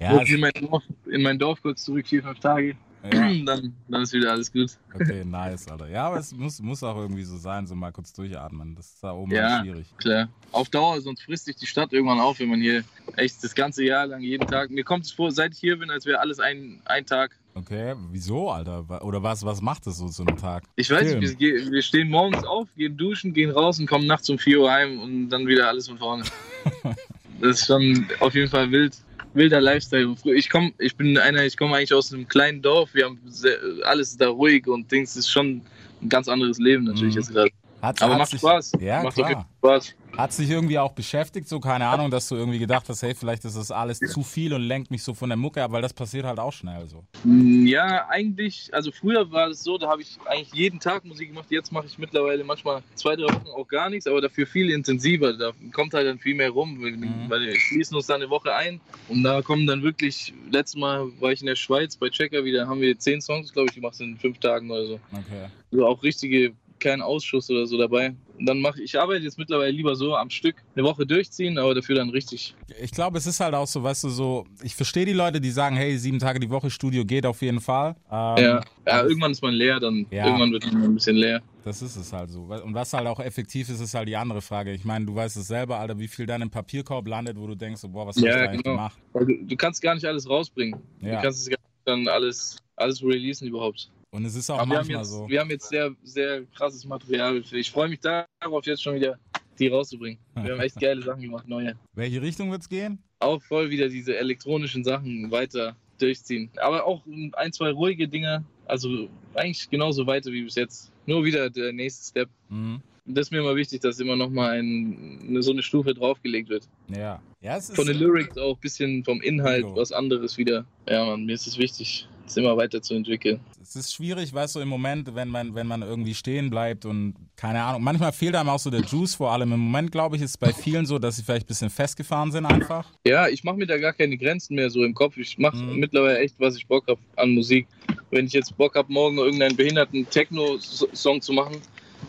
ja, 0.00 0.20
es, 0.22 0.30
in, 0.30 0.40
mein 0.40 0.52
Dorf, 0.60 0.82
in 1.10 1.22
mein 1.22 1.38
Dorf 1.38 1.62
kurz 1.62 1.84
zurück, 1.84 2.06
vier, 2.08 2.22
fünf 2.22 2.38
Tage. 2.40 2.76
Ja. 3.12 3.32
Dann, 3.46 3.74
dann 3.88 4.02
ist 4.02 4.12
wieder 4.12 4.32
alles 4.32 4.52
gut. 4.52 4.72
Okay, 4.94 5.24
nice, 5.26 5.68
Alter. 5.68 5.88
Ja, 5.88 6.06
aber 6.08 6.18
es 6.18 6.32
muss, 6.32 6.60
muss 6.60 6.82
auch 6.82 6.96
irgendwie 6.96 7.22
so 7.24 7.36
sein, 7.36 7.66
so 7.66 7.74
mal 7.74 7.92
kurz 7.92 8.12
durchatmen. 8.12 8.74
Das 8.74 8.86
ist 8.94 9.04
da 9.04 9.12
oben 9.12 9.32
Ja. 9.32 9.50
halt 9.50 9.62
schwierig. 9.64 9.86
Klar. 9.98 10.28
Auf 10.52 10.68
Dauer, 10.68 11.00
sonst 11.00 11.22
frisst 11.22 11.44
sich 11.46 11.56
die 11.56 11.66
Stadt 11.66 11.92
irgendwann 11.92 12.20
auf, 12.20 12.38
wenn 12.40 12.48
man 12.48 12.60
hier 12.60 12.84
echt 13.16 13.42
das 13.44 13.54
ganze 13.54 13.84
Jahr 13.84 14.06
lang 14.06 14.20
jeden 14.22 14.46
Tag. 14.46 14.70
Mir 14.70 14.84
kommt 14.84 15.04
es 15.04 15.12
vor, 15.12 15.30
seit 15.30 15.52
ich 15.54 15.58
hier 15.60 15.78
bin, 15.78 15.90
als 15.90 16.06
wäre 16.06 16.20
alles 16.20 16.40
ein, 16.40 16.80
ein 16.84 17.04
Tag. 17.06 17.36
Okay, 17.54 17.94
wieso, 18.10 18.50
Alter? 18.50 18.84
Oder 19.02 19.22
was, 19.22 19.44
was 19.44 19.62
macht 19.62 19.86
das 19.86 19.96
so 19.98 20.08
zu 20.08 20.22
einem 20.26 20.36
Tag? 20.36 20.64
Ich 20.76 20.90
weiß 20.90 21.08
Film. 21.08 21.20
nicht, 21.20 21.40
wir, 21.40 21.70
wir 21.72 21.82
stehen 21.82 22.10
morgens 22.10 22.44
auf, 22.44 22.68
gehen 22.76 22.96
duschen, 22.98 23.32
gehen 23.32 23.50
raus 23.50 23.78
und 23.80 23.86
kommen 23.86 24.06
nachts 24.06 24.28
um 24.28 24.38
4 24.38 24.60
Uhr 24.60 24.70
heim 24.70 25.00
und 25.00 25.30
dann 25.30 25.46
wieder 25.46 25.68
alles 25.68 25.88
von 25.88 25.96
vorne. 25.98 26.24
das 27.40 27.60
ist 27.60 27.66
schon 27.66 28.06
auf 28.20 28.34
jeden 28.34 28.50
Fall 28.50 28.70
wild. 28.70 28.96
Wilder 29.36 29.60
Lifestyle. 29.60 30.16
Ich 30.34 30.48
komme, 30.50 30.72
ich 30.78 30.96
bin 30.96 31.16
einer, 31.18 31.44
ich 31.44 31.56
komme 31.56 31.76
eigentlich 31.76 31.94
aus 31.94 32.12
einem 32.12 32.26
kleinen 32.26 32.62
Dorf. 32.62 32.94
Wir 32.94 33.04
haben 33.04 33.20
sehr, 33.26 33.58
alles 33.84 34.16
da 34.16 34.28
ruhig 34.28 34.66
und 34.66 34.90
Dings 34.90 35.16
ist 35.16 35.30
schon 35.30 35.60
ein 36.02 36.08
ganz 36.08 36.28
anderes 36.28 36.58
Leben 36.58 36.84
natürlich 36.84 37.14
Mhm. 37.14 37.20
jetzt 37.20 37.32
gerade. 37.32 37.50
Hat's, 37.86 38.02
Aber 38.02 38.14
hat's 38.14 38.18
macht 38.20 38.32
dich- 38.32 38.40
Spaß. 38.40 38.72
Ja, 38.80 39.02
macht 39.02 39.14
klar. 39.16 39.46
Spaß. 39.58 39.94
Hat 40.16 40.32
sich 40.32 40.48
irgendwie 40.48 40.78
auch 40.78 40.92
beschäftigt, 40.92 41.46
so 41.46 41.60
keine 41.60 41.86
Ahnung, 41.88 42.10
dass 42.10 42.28
du 42.28 42.36
irgendwie 42.36 42.58
gedacht 42.58 42.88
hast, 42.88 43.02
hey, 43.02 43.14
vielleicht 43.14 43.44
ist 43.44 43.54
das 43.56 43.70
alles 43.70 43.98
zu 43.98 44.22
viel 44.22 44.54
und 44.54 44.62
lenkt 44.62 44.90
mich 44.90 45.02
so 45.02 45.12
von 45.12 45.28
der 45.28 45.36
Mucke 45.36 45.62
ab, 45.62 45.72
weil 45.72 45.82
das 45.82 45.92
passiert 45.92 46.24
halt 46.24 46.38
auch 46.38 46.52
schnell 46.54 46.86
so. 46.88 47.04
Mm, 47.24 47.66
Ja, 47.66 48.06
eigentlich, 48.08 48.70
also 48.72 48.90
früher 48.92 49.30
war 49.30 49.48
es 49.48 49.62
so, 49.62 49.76
da 49.76 49.88
habe 49.88 50.00
ich 50.00 50.16
eigentlich 50.24 50.54
jeden 50.54 50.80
Tag 50.80 51.04
Musik 51.04 51.28
gemacht. 51.28 51.46
Jetzt 51.50 51.70
mache 51.70 51.84
ich 51.86 51.98
mittlerweile 51.98 52.44
manchmal 52.44 52.82
zwei, 52.94 53.14
drei 53.16 53.24
Wochen 53.24 53.48
auch 53.54 53.68
gar 53.68 53.90
nichts, 53.90 54.06
aber 54.06 54.22
dafür 54.22 54.46
viel 54.46 54.70
intensiver. 54.70 55.34
Da 55.34 55.52
kommt 55.74 55.92
halt 55.92 56.06
dann 56.06 56.18
viel 56.18 56.34
mehr 56.34 56.50
rum, 56.50 56.78
weil, 56.80 56.92
Mhm. 56.92 57.28
weil 57.28 57.40
wir 57.42 57.54
schließen 57.58 57.94
uns 57.96 58.06
dann 58.06 58.22
eine 58.22 58.30
Woche 58.30 58.54
ein 58.54 58.80
und 59.08 59.22
da 59.22 59.42
kommen 59.42 59.66
dann 59.66 59.82
wirklich, 59.82 60.32
letztes 60.50 60.80
Mal 60.80 61.08
war 61.20 61.32
ich 61.32 61.40
in 61.40 61.46
der 61.46 61.56
Schweiz 61.56 61.94
bei 61.96 62.08
Checker 62.08 62.42
wieder, 62.44 62.66
haben 62.66 62.80
wir 62.80 62.98
zehn 62.98 63.20
Songs, 63.20 63.52
glaube 63.52 63.68
ich, 63.68 63.74
gemacht 63.74 64.00
in 64.00 64.16
fünf 64.16 64.38
Tagen 64.38 64.70
oder 64.70 64.86
so. 64.86 65.00
Okay. 65.12 65.50
Also 65.72 65.86
auch 65.86 66.02
richtige, 66.02 66.54
kein 66.80 67.00
Ausschuss 67.02 67.50
oder 67.50 67.66
so 67.66 67.78
dabei. 67.78 68.14
Und 68.38 68.46
dann 68.46 68.60
mache 68.60 68.82
ich, 68.82 68.98
arbeite 68.98 69.24
jetzt 69.24 69.38
mittlerweile 69.38 69.70
lieber 69.72 69.94
so 69.96 70.14
am 70.16 70.30
Stück 70.30 70.62
eine 70.74 70.84
Woche 70.84 71.06
durchziehen, 71.06 71.58
aber 71.58 71.74
dafür 71.74 71.96
dann 71.96 72.10
richtig. 72.10 72.54
Ich 72.80 72.90
glaube, 72.90 73.18
es 73.18 73.26
ist 73.26 73.40
halt 73.40 73.54
auch 73.54 73.66
so, 73.66 73.82
weißt 73.82 74.04
du, 74.04 74.08
so, 74.10 74.46
ich 74.62 74.74
verstehe 74.74 75.06
die 75.06 75.12
Leute, 75.12 75.40
die 75.40 75.50
sagen, 75.50 75.76
hey, 75.76 75.96
sieben 75.98 76.18
Tage 76.18 76.38
die 76.40 76.50
Woche 76.50 76.70
Studio 76.70 77.04
geht 77.04 77.24
auf 77.26 77.40
jeden 77.42 77.60
Fall. 77.60 77.96
Ähm, 78.10 78.44
Ja, 78.44 78.64
ja, 78.86 79.02
irgendwann 79.04 79.32
ist 79.32 79.42
man 79.42 79.54
leer, 79.54 79.80
dann 79.80 80.06
Ja. 80.10 80.26
irgendwann 80.26 80.52
wird 80.52 80.64
man 80.72 80.82
ein 80.84 80.94
bisschen 80.94 81.16
leer. 81.16 81.42
Das 81.64 81.82
ist 81.82 81.96
es 81.96 82.12
halt 82.12 82.30
so. 82.30 82.42
Und 82.42 82.74
was 82.74 82.92
halt 82.92 83.08
auch 83.08 83.18
effektiv 83.18 83.68
ist, 83.68 83.80
ist 83.80 83.92
halt 83.92 84.06
die 84.08 84.14
andere 84.16 84.40
Frage. 84.40 84.72
Ich 84.72 84.84
meine, 84.84 85.04
du 85.04 85.14
weißt 85.16 85.36
es 85.36 85.48
selber, 85.48 85.78
Alter, 85.80 85.98
wie 85.98 86.06
viel 86.06 86.24
dann 86.24 86.40
im 86.42 86.48
Papierkorb 86.50 87.08
landet, 87.08 87.36
wo 87.36 87.46
du 87.48 87.56
denkst, 87.56 87.80
so, 87.80 87.88
boah, 87.88 88.06
was 88.06 88.14
hast 88.16 88.22
Ja, 88.24 88.32
du 88.36 88.48
eigentlich 88.48 88.62
genau. 88.62 88.76
gemacht? 88.76 88.98
Weil 89.12 89.26
Du, 89.26 89.44
du 89.46 89.56
kannst 89.56 89.82
gar 89.82 89.94
nicht 89.94 90.04
alles 90.04 90.28
rausbringen. 90.28 90.80
Ja. 91.00 91.16
Du 91.16 91.22
kannst 91.22 91.40
es 91.40 91.48
gar 91.48 91.56
nicht 91.58 91.66
dann 91.86 92.06
alles, 92.06 92.56
alles 92.76 93.02
releasen 93.02 93.48
überhaupt. 93.48 93.90
Und 94.10 94.24
es 94.24 94.34
ist 94.34 94.48
auch 94.50 94.58
Aber 94.58 94.70
wir 94.70 94.76
manchmal 94.76 94.98
jetzt, 94.98 95.10
so. 95.10 95.28
wir 95.28 95.40
haben 95.40 95.50
jetzt 95.50 95.68
sehr, 95.68 95.94
sehr 96.02 96.44
krasses 96.54 96.84
Material. 96.84 97.42
Ich 97.52 97.70
freue 97.70 97.88
mich 97.88 98.00
darauf, 98.00 98.64
jetzt 98.64 98.82
schon 98.82 98.94
wieder 98.94 99.18
die 99.58 99.68
rauszubringen. 99.68 100.18
Wir 100.34 100.52
haben 100.52 100.60
echt 100.60 100.78
geile 100.80 101.02
Sachen 101.02 101.22
gemacht, 101.22 101.48
neue. 101.48 101.76
Welche 101.94 102.20
Richtung 102.22 102.50
wird's 102.50 102.68
gehen? 102.68 102.98
Auch 103.18 103.42
voll 103.42 103.70
wieder 103.70 103.88
diese 103.88 104.16
elektronischen 104.16 104.84
Sachen 104.84 105.30
weiter 105.30 105.76
durchziehen. 105.98 106.50
Aber 106.56 106.84
auch 106.86 107.02
ein, 107.32 107.52
zwei 107.52 107.70
ruhige 107.70 108.08
Dinge. 108.08 108.44
Also 108.66 109.08
eigentlich 109.34 109.68
genauso 109.70 110.06
weiter 110.06 110.30
wie 110.32 110.42
bis 110.42 110.56
jetzt. 110.56 110.92
Nur 111.06 111.24
wieder 111.24 111.48
der 111.50 111.72
nächste 111.72 112.10
Step. 112.10 112.28
Mhm. 112.48 112.82
Und 113.06 113.16
das 113.16 113.28
ist 113.28 113.30
mir 113.30 113.38
immer 113.38 113.54
wichtig, 113.54 113.80
dass 113.80 114.00
immer 114.00 114.16
nochmal 114.16 114.58
ein, 114.58 115.20
eine, 115.28 115.42
so 115.42 115.52
eine 115.52 115.62
Stufe 115.62 115.94
draufgelegt 115.94 116.48
wird. 116.48 116.68
Ja. 116.88 117.22
Ja, 117.40 117.56
es. 117.56 117.70
Von 117.70 117.86
den 117.86 117.98
Lyrics 117.98 118.36
auch 118.36 118.56
ein 118.56 118.60
bisschen 118.60 119.04
vom 119.04 119.20
Inhalt 119.20 119.64
was 119.74 119.92
anderes 119.92 120.36
wieder. 120.36 120.66
Ja, 120.88 121.04
Mann, 121.04 121.24
mir 121.24 121.34
ist 121.34 121.46
es 121.46 121.56
wichtig, 121.56 122.08
es 122.26 122.36
immer 122.36 122.56
weiterzuentwickeln. 122.56 123.40
Es 123.68 123.74
ist 123.74 123.94
schwierig, 123.94 124.32
weißt 124.32 124.54
du, 124.56 124.60
im 124.60 124.68
Moment, 124.68 125.14
wenn 125.14 125.28
man, 125.28 125.54
wenn 125.54 125.66
man 125.66 125.82
irgendwie 125.82 126.14
stehen 126.14 126.50
bleibt 126.50 126.84
und 126.84 127.14
keine 127.36 127.62
Ahnung. 127.64 127.82
Manchmal 127.82 128.12
fehlt 128.12 128.36
einem 128.36 128.48
auch 128.48 128.60
so 128.60 128.70
der 128.70 128.82
Juice, 128.82 129.16
vor 129.16 129.32
allem 129.32 129.52
im 129.52 129.58
Moment, 129.58 129.90
glaube 129.90 130.14
ich, 130.16 130.22
ist 130.22 130.30
es 130.30 130.38
bei 130.38 130.52
vielen 130.52 130.86
so, 130.86 130.98
dass 131.00 131.16
sie 131.16 131.22
vielleicht 131.24 131.46
ein 131.46 131.48
bisschen 131.48 131.70
festgefahren 131.70 132.30
sind 132.30 132.46
einfach. 132.46 132.86
Ja, 133.04 133.26
ich 133.28 133.42
mache 133.42 133.56
mir 133.56 133.66
da 133.66 133.76
gar 133.76 133.92
keine 133.92 134.16
Grenzen 134.16 134.54
mehr 134.54 134.70
so 134.70 134.84
im 134.84 134.94
Kopf. 134.94 135.16
Ich 135.16 135.36
mache 135.38 135.56
Mhm. 135.56 135.80
mittlerweile 135.80 136.18
echt, 136.20 136.36
was 136.38 136.56
ich 136.56 136.66
Bock 136.66 136.86
habe 136.86 137.00
an 137.16 137.30
Musik. 137.30 137.66
Wenn 138.10 138.26
ich 138.26 138.32
jetzt 138.32 138.56
Bock 138.56 138.76
habe, 138.76 138.92
morgen 138.92 139.18
irgendeinen 139.18 139.56
behinderten 139.56 140.08
Techno-Song 140.08 141.20
zu 141.20 141.32
machen, 141.32 141.56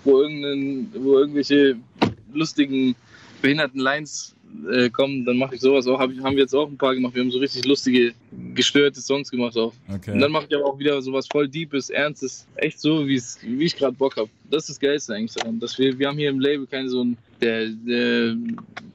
wo, 0.04 0.22
irgendein, 0.22 0.92
wo 1.04 1.18
irgendwelche 1.18 1.76
lustigen 2.34 2.96
behinderten 3.42 3.80
Lines 3.80 4.36
äh, 4.72 4.90
kommen, 4.90 5.26
dann 5.26 5.38
mache 5.38 5.56
ich 5.56 5.62
sowas 5.62 5.88
auch. 5.88 6.00
Hab 6.00 6.12
ich, 6.12 6.20
haben 6.20 6.36
wir 6.36 6.44
jetzt 6.44 6.54
auch 6.54 6.68
ein 6.68 6.78
paar 6.78 6.94
gemacht. 6.96 7.14
Wir 7.16 7.22
haben 7.24 7.32
so 7.32 7.40
richtig 7.40 7.66
lustige, 7.66 8.14
gestörte 8.54 9.00
Songs 9.02 9.30
gemacht 9.30 9.58
auch. 9.58 9.74
Okay. 9.94 10.12
Und 10.12 10.20
dann 10.20 10.32
mache 10.32 10.46
ich 10.50 10.56
aber 10.56 10.66
auch 10.66 10.80
wieder 10.80 11.02
sowas 11.02 11.28
voll 11.32 11.48
Deepes, 11.48 11.90
Ernstes. 11.90 12.46
Echt 12.56 12.80
so, 12.80 13.08
wie 13.08 13.22
ich 13.64 13.76
gerade 13.76 13.96
Bock 13.96 14.18
habe. 14.18 14.30
Das 14.50 14.64
ist 14.64 14.70
das 14.70 14.80
Geilste 14.80 15.14
eigentlich 15.14 15.34
daran. 15.34 15.60
Dass 15.60 15.78
wir, 15.78 15.98
wir 16.00 16.08
haben 16.08 16.18
hier 16.18 16.30
im 16.30 16.40
Label 16.40 16.66
keinen 16.68 16.90
so 16.90 17.04
ein. 17.04 17.18
Der, 17.40 17.68
der 17.68 18.36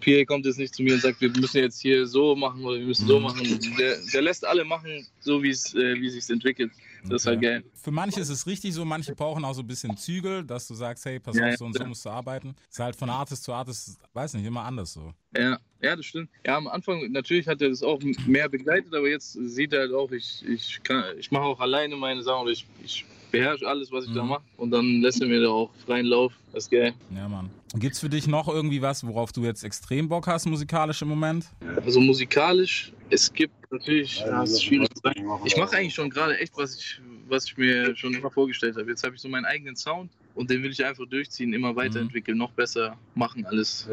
PA 0.04 0.24
kommt 0.24 0.46
jetzt 0.46 0.58
nicht 0.58 0.74
zu 0.74 0.82
mir 0.82 0.94
und 0.94 1.00
sagt, 1.00 1.20
wir 1.20 1.30
müssen 1.30 1.58
jetzt 1.58 1.80
hier 1.80 2.06
so 2.08 2.34
machen 2.34 2.64
oder 2.64 2.78
wir 2.78 2.86
müssen 2.86 3.06
so 3.06 3.18
Mhm. 3.18 3.22
machen. 3.24 3.58
Der, 3.78 3.96
der 4.12 4.22
lässt 4.22 4.44
alle 4.44 4.64
machen, 4.64 5.06
so 5.20 5.42
wie 5.42 5.50
es 5.50 5.74
äh, 5.76 5.94
wie 6.00 6.08
sich's 6.10 6.28
entwickelt. 6.28 6.72
Das 7.04 7.22
ist 7.22 7.26
halt 7.26 7.40
geil. 7.42 7.64
Für 7.74 7.90
manche 7.90 8.20
ist 8.20 8.28
es 8.28 8.46
richtig 8.46 8.74
so, 8.74 8.84
manche 8.84 9.14
brauchen 9.14 9.44
auch 9.44 9.54
so 9.54 9.62
ein 9.62 9.66
bisschen 9.66 9.96
Zügel, 9.96 10.44
dass 10.44 10.68
du 10.68 10.74
sagst, 10.74 11.04
hey, 11.04 11.18
pass 11.18 11.36
Ja, 11.36 11.48
auf, 11.48 11.56
so 11.56 11.64
und 11.66 11.76
so 11.76 11.84
musst 11.84 12.04
du 12.04 12.10
arbeiten. 12.10 12.54
Ist 12.70 12.78
halt 12.78 12.94
von 12.96 13.10
Artist 13.10 13.42
zu 13.44 13.52
Artist, 13.52 13.98
weiß 14.12 14.34
nicht, 14.34 14.44
immer 14.46 14.62
anders 14.62 14.92
so. 14.92 15.12
Ja, 15.36 15.58
ja, 15.80 15.96
das 15.96 16.06
stimmt. 16.06 16.30
Ja, 16.46 16.56
am 16.56 16.68
Anfang 16.68 17.10
natürlich 17.10 17.48
hat 17.48 17.60
er 17.62 17.70
das 17.70 17.82
auch 17.82 17.98
mehr 18.26 18.48
begleitet, 18.48 18.94
aber 18.94 19.08
jetzt 19.08 19.32
sieht 19.32 19.72
er 19.72 19.80
halt 19.80 19.92
auch, 19.94 20.10
ich, 20.12 20.44
ich, 20.46 20.80
kann- 20.84 21.04
ich 21.18 21.30
mache 21.30 21.44
auch 21.44 21.58
alleine 21.60 21.96
meine 21.96 22.22
Sachen 22.22 22.42
oder 22.42 22.52
ich, 22.52 22.66
ich 22.84 23.04
beherrsche 23.32 23.66
alles, 23.66 23.90
was 23.90 24.04
ich 24.06 24.12
da 24.12 24.22
Mhm. 24.22 24.28
mache. 24.28 24.42
Und 24.58 24.70
dann 24.70 25.00
lässt 25.00 25.20
er 25.22 25.26
mir 25.28 25.40
da 25.40 25.48
auch 25.48 25.70
freien 25.86 26.06
Lauf. 26.06 26.32
Das 26.52 26.64
ist 26.64 26.70
geil. 26.70 26.92
Ja, 27.16 27.28
Mann. 27.28 27.50
Gibt's 27.74 27.98
für 28.00 28.10
dich 28.10 28.26
noch 28.26 28.46
irgendwie 28.48 28.82
was, 28.82 29.04
worauf 29.06 29.32
du 29.32 29.42
jetzt 29.44 29.64
extrem 29.64 30.06
Bock 30.08 30.26
hast, 30.26 30.44
musikalisch 30.46 31.00
im 31.02 31.08
Moment? 31.08 31.46
Also 31.84 31.98
musikalisch, 32.00 32.92
es 33.08 33.32
gibt 33.32 33.54
natürlich, 33.72 34.20
ja, 34.20 34.40
das 34.40 34.52
ist 34.52 34.64
schwierig 34.64 34.88
zu 34.94 35.00
sagen. 35.02 35.26
Ich 35.44 35.56
mache 35.56 35.76
eigentlich 35.76 35.94
schon 35.94 36.10
gerade 36.10 36.38
echt, 36.38 36.56
was 36.56 36.76
ich, 36.76 37.00
was 37.28 37.46
ich 37.46 37.56
mir 37.56 37.96
schon 37.96 38.14
immer 38.14 38.30
vorgestellt 38.30 38.76
habe. 38.76 38.90
Jetzt 38.90 39.02
habe 39.02 39.14
ich 39.14 39.20
so 39.20 39.28
meinen 39.28 39.46
eigenen 39.46 39.76
Sound 39.76 40.12
und 40.34 40.50
den 40.50 40.62
will 40.62 40.70
ich 40.70 40.84
einfach 40.84 41.06
durchziehen, 41.06 41.52
immer 41.52 41.74
weiterentwickeln, 41.74 42.38
noch 42.38 42.52
besser 42.52 42.96
machen, 43.14 43.44
alles 43.46 43.88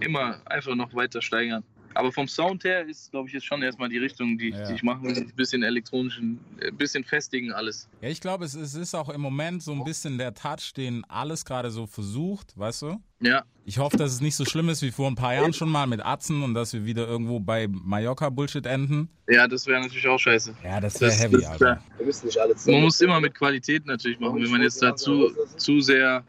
immer 0.00 0.40
einfach 0.46 0.74
noch 0.74 0.94
weiter 0.94 1.22
steigern. 1.22 1.62
Aber 1.94 2.10
vom 2.12 2.26
Sound 2.28 2.64
her 2.64 2.84
ist, 2.86 3.10
glaube 3.10 3.28
ich, 3.28 3.34
jetzt 3.34 3.46
schon 3.46 3.62
erstmal 3.62 3.88
die 3.88 3.98
Richtung, 3.98 4.36
die, 4.38 4.50
Ja. 4.50 4.66
die 4.68 4.74
ich 4.74 4.82
machen 4.82 5.04
will. 5.04 5.16
Ein 5.16 5.32
bisschen 5.36 5.62
elektronischen, 5.62 6.40
ein 6.62 6.76
bisschen 6.76 7.04
festigen 7.04 7.52
alles. 7.52 7.88
Ja, 8.00 8.08
ich 8.08 8.20
glaube, 8.20 8.44
es, 8.44 8.54
es 8.54 8.74
ist 8.74 8.94
auch 8.94 9.08
im 9.08 9.20
Moment 9.20 9.62
so 9.62 9.72
ein 9.72 9.84
bisschen 9.84 10.18
der 10.18 10.34
Touch, 10.34 10.72
den 10.76 11.04
alles 11.08 11.44
gerade 11.44 11.70
so 11.70 11.86
versucht, 11.86 12.58
weißt 12.58 12.82
du? 12.82 13.00
Ja, 13.20 13.44
Ich 13.64 13.78
hoffe, 13.78 13.96
dass 13.96 14.12
es 14.12 14.20
nicht 14.20 14.34
so 14.36 14.44
schlimm 14.44 14.68
ist 14.68 14.82
wie 14.82 14.90
vor 14.90 15.06
ein 15.08 15.14
paar 15.14 15.32
Jahren 15.34 15.52
schon 15.54 15.70
mal 15.70 15.86
mit 15.86 16.04
Atzen 16.04 16.42
und 16.42 16.52
dass 16.52 16.72
wir 16.74 16.84
wieder 16.84 17.06
irgendwo 17.06 17.40
bei 17.40 17.66
Mallorca-Bullshit 17.68 18.66
enden. 18.66 19.08
ja, 19.28 19.48
das 19.48 19.66
wäre 19.66 19.80
natürlich 19.80 20.06
auch 20.06 20.18
scheiße. 20.18 20.54
Ja, 20.62 20.80
das 20.80 21.00
wäre 21.00 21.12
heavy, 21.12 21.36
das- 21.36 21.46
Alter. 21.46 21.82
Wir 21.96 22.06
müssen 22.06 22.26
nicht 22.26 22.38
alle 22.38 22.54
Man 22.66 22.82
muss 22.82 23.00
immer 23.00 23.20
mit 23.20 23.34
Qualität 23.34 23.86
natürlich 23.86 24.18
machen. 24.20 24.42
Wenn 24.42 24.50
man 24.50 24.60
jetzt 24.62 24.82
da 24.82 24.94
zu, 24.94 25.30
zu 25.56 25.80
sehr 25.80 26.22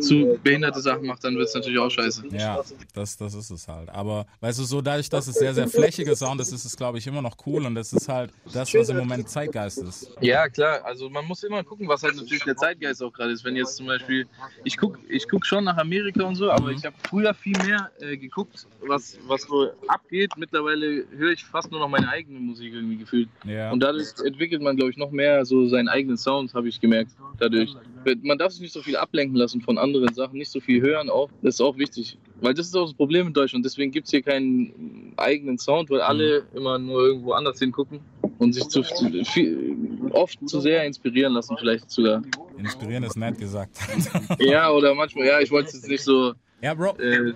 zu 0.00 0.38
behinderte 0.42 0.80
Sachen 0.80 1.06
macht, 1.06 1.24
dann 1.24 1.36
wird 1.36 1.48
es 1.48 1.54
natürlich 1.54 1.78
auch 1.78 1.90
scheiße. 1.90 2.24
Ja, 2.30 2.62
das, 2.94 3.16
das 3.16 3.34
ist 3.34 3.50
es 3.50 3.68
halt. 3.68 3.88
Aber 3.90 4.26
weißt 4.40 4.58
du, 4.58 4.64
so 4.64 4.80
dadurch, 4.80 5.08
dass 5.08 5.26
es 5.26 5.36
sehr, 5.36 5.54
sehr 5.54 5.68
flächiger 5.68 6.14
Sound 6.14 6.40
ist, 6.40 6.52
ist 6.52 6.64
es, 6.64 6.76
glaube 6.76 6.98
ich, 6.98 7.06
immer 7.06 7.22
noch 7.22 7.36
cool 7.46 7.64
und 7.64 7.74
das 7.74 7.92
ist 7.92 8.08
halt 8.08 8.32
das, 8.52 8.72
was 8.74 8.88
im 8.88 8.98
Moment 8.98 9.28
Zeitgeist 9.28 9.78
ist. 9.78 10.10
Ja, 10.20 10.48
klar. 10.48 10.84
Also 10.84 11.08
man 11.08 11.24
muss 11.24 11.42
immer 11.42 11.64
gucken, 11.64 11.88
was 11.88 12.02
halt 12.02 12.16
natürlich 12.16 12.44
der 12.44 12.56
Zeitgeist 12.56 13.02
auch 13.02 13.12
gerade 13.12 13.32
ist. 13.32 13.44
Wenn 13.44 13.56
jetzt 13.56 13.76
zum 13.76 13.86
Beispiel, 13.86 14.26
ich 14.64 14.76
gucke 14.76 14.98
ich 15.08 15.28
guck 15.28 15.46
schon 15.46 15.64
nach 15.64 15.76
Amerika 15.78 16.24
und 16.24 16.34
so, 16.34 16.50
aber 16.50 16.70
ich 16.70 16.84
habe 16.84 16.96
früher 17.08 17.34
viel 17.34 17.56
mehr 17.64 17.90
äh, 18.00 18.16
geguckt, 18.16 18.66
was, 18.86 19.18
was 19.26 19.42
so 19.42 19.70
abgeht. 19.86 20.32
Mittlerweile 20.36 21.04
höre 21.16 21.32
ich 21.32 21.44
fast 21.44 21.70
nur 21.70 21.80
noch 21.80 21.88
meine 21.88 22.08
eigene 22.08 22.38
Musik 22.38 22.74
irgendwie 22.74 22.96
gefühlt. 22.96 23.28
Ja. 23.44 23.70
Und 23.70 23.80
dadurch 23.80 24.08
entwickelt 24.24 24.62
man, 24.62 24.76
glaube 24.76 24.90
ich, 24.90 24.96
noch 24.96 25.10
mehr 25.10 25.44
so 25.44 25.68
seinen 25.68 25.88
eigenen 25.88 26.16
Sound, 26.16 26.54
habe 26.54 26.68
ich 26.68 26.80
gemerkt. 26.80 27.12
Dadurch. 27.38 27.74
Man 28.22 28.38
darf 28.38 28.52
sich 28.52 28.60
nicht 28.60 28.72
so 28.72 28.82
viel 28.82 28.96
ablenken 28.96 29.36
lassen 29.36 29.60
von 29.60 29.78
anderen 29.78 30.12
Sachen, 30.14 30.38
nicht 30.38 30.50
so 30.50 30.60
viel 30.60 30.80
hören 30.80 31.10
auch. 31.10 31.30
Das 31.42 31.54
ist 31.56 31.60
auch 31.60 31.76
wichtig. 31.78 32.18
Weil 32.40 32.54
das 32.54 32.66
ist 32.66 32.76
auch 32.76 32.84
das 32.84 32.94
Problem 32.94 33.28
in 33.28 33.32
Deutschland. 33.32 33.64
Deswegen 33.64 33.90
gibt 33.90 34.06
es 34.06 34.10
hier 34.10 34.22
keinen 34.22 35.12
eigenen 35.16 35.58
Sound, 35.58 35.90
weil 35.90 36.00
alle 36.00 36.46
immer 36.54 36.78
nur 36.78 37.06
irgendwo 37.06 37.32
anders 37.32 37.58
hingucken 37.58 38.00
und 38.38 38.52
sich 38.52 38.68
zu, 38.68 38.82
viel, 38.82 39.76
oft 40.12 40.38
zu 40.48 40.60
sehr 40.60 40.84
inspirieren 40.84 41.32
lassen, 41.32 41.56
vielleicht 41.58 41.90
sogar. 41.90 42.22
Inspirieren 42.56 43.04
ist 43.04 43.16
nett 43.16 43.38
gesagt. 43.38 43.78
Ja, 44.38 44.70
oder 44.70 44.94
manchmal, 44.94 45.26
ja, 45.26 45.40
ich 45.40 45.50
wollte 45.50 45.68
es 45.68 45.74
jetzt 45.74 45.88
nicht 45.88 46.04
so, 46.04 46.32
ja, 46.60 46.74
Bro, 46.74 46.96
äh, 46.98 47.32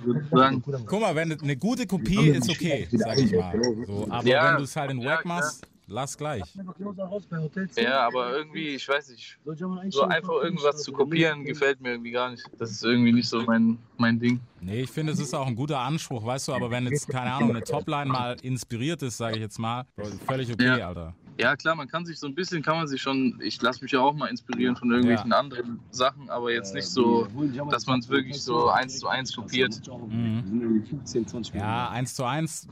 guck 0.87 1.01
mal, 1.01 1.14
wenn 1.14 1.33
eine 1.40 1.57
gute 1.57 1.87
Kopie 1.87 2.31
ist 2.31 2.51
okay, 2.51 2.88
sag 2.90 3.18
ich 3.18 3.33
mal. 3.33 3.61
So, 3.87 4.07
aber 4.11 4.27
Ja, 4.27 4.51
wenn 4.51 4.57
du 4.59 4.62
es 4.64 4.75
halt 4.75 4.90
in 4.90 5.05
Wack 5.05 5.25
machst, 5.25 5.64
lass 5.92 6.16
gleich. 6.16 6.42
Ja, 7.76 8.07
aber 8.07 8.37
irgendwie, 8.37 8.74
ich 8.74 8.88
weiß 8.88 9.11
nicht, 9.11 9.38
so 9.90 10.02
einfach 10.02 10.42
irgendwas 10.42 10.83
zu 10.83 10.92
kopieren 10.92 11.44
gefällt 11.44 11.81
mir 11.81 11.90
irgendwie 11.90 12.11
gar 12.11 12.31
nicht. 12.31 12.44
Das 12.59 12.70
ist 12.70 12.85
irgendwie 12.85 13.12
nicht 13.12 13.28
so 13.28 13.42
mein, 13.42 13.78
mein 13.98 14.18
Ding. 14.18 14.40
Nee, 14.61 14.83
ich 14.83 14.90
finde, 14.90 15.12
es 15.12 15.20
ist 15.20 15.35
auch 15.35 15.46
ein 15.46 15.57
guter 15.57 15.78
Anspruch, 15.78 16.24
weißt 16.24 16.48
du, 16.48 16.55
aber 16.55 16.70
wenn 16.70 16.87
jetzt, 16.87 17.09
keine 17.09 17.33
Ahnung, 17.33 17.50
eine 17.50 17.62
Topline 17.62 18.11
mal 18.11 18.37
inspiriert 18.42 19.02
ist, 19.02 19.18
sage 19.18 19.37
ich 19.37 19.42
jetzt 19.42 19.59
mal, 19.59 19.85
völlig 20.26 20.52
okay, 20.52 20.78
Ja. 20.78 20.88
Alter. 20.88 21.14
Ja, 21.38 21.57
klar, 21.57 21.74
man 21.74 21.88
kann 21.88 22.05
sich 22.05 22.18
so 22.18 22.26
ein 22.26 22.35
bisschen, 22.35 22.62
kann 22.62 22.76
man 22.76 22.87
sich 22.87 23.00
schon, 23.00 23.40
ich 23.42 23.61
lasse 23.62 23.83
mich 23.83 23.92
ja 23.92 24.00
auch 24.00 24.14
mal 24.14 24.26
inspirieren 24.26 24.76
von 24.76 24.90
irgendwelchen 24.90 25.33
anderen 25.33 25.81
Sachen, 25.90 26.28
aber 26.28 26.52
jetzt 26.52 26.74
nicht 26.74 26.87
so, 26.87 27.26
dass 27.70 27.87
man 27.87 28.00
es 28.00 28.09
wirklich 28.09 28.42
so 28.42 28.68
eins 28.68 28.98
zu 28.98 29.09
eins 29.09 29.35
kopiert. 29.35 29.81
Mhm. 29.88 30.85
Ja, 31.55 31.88
eins 31.88 32.14
zu 32.14 32.24
eins. 32.24 32.68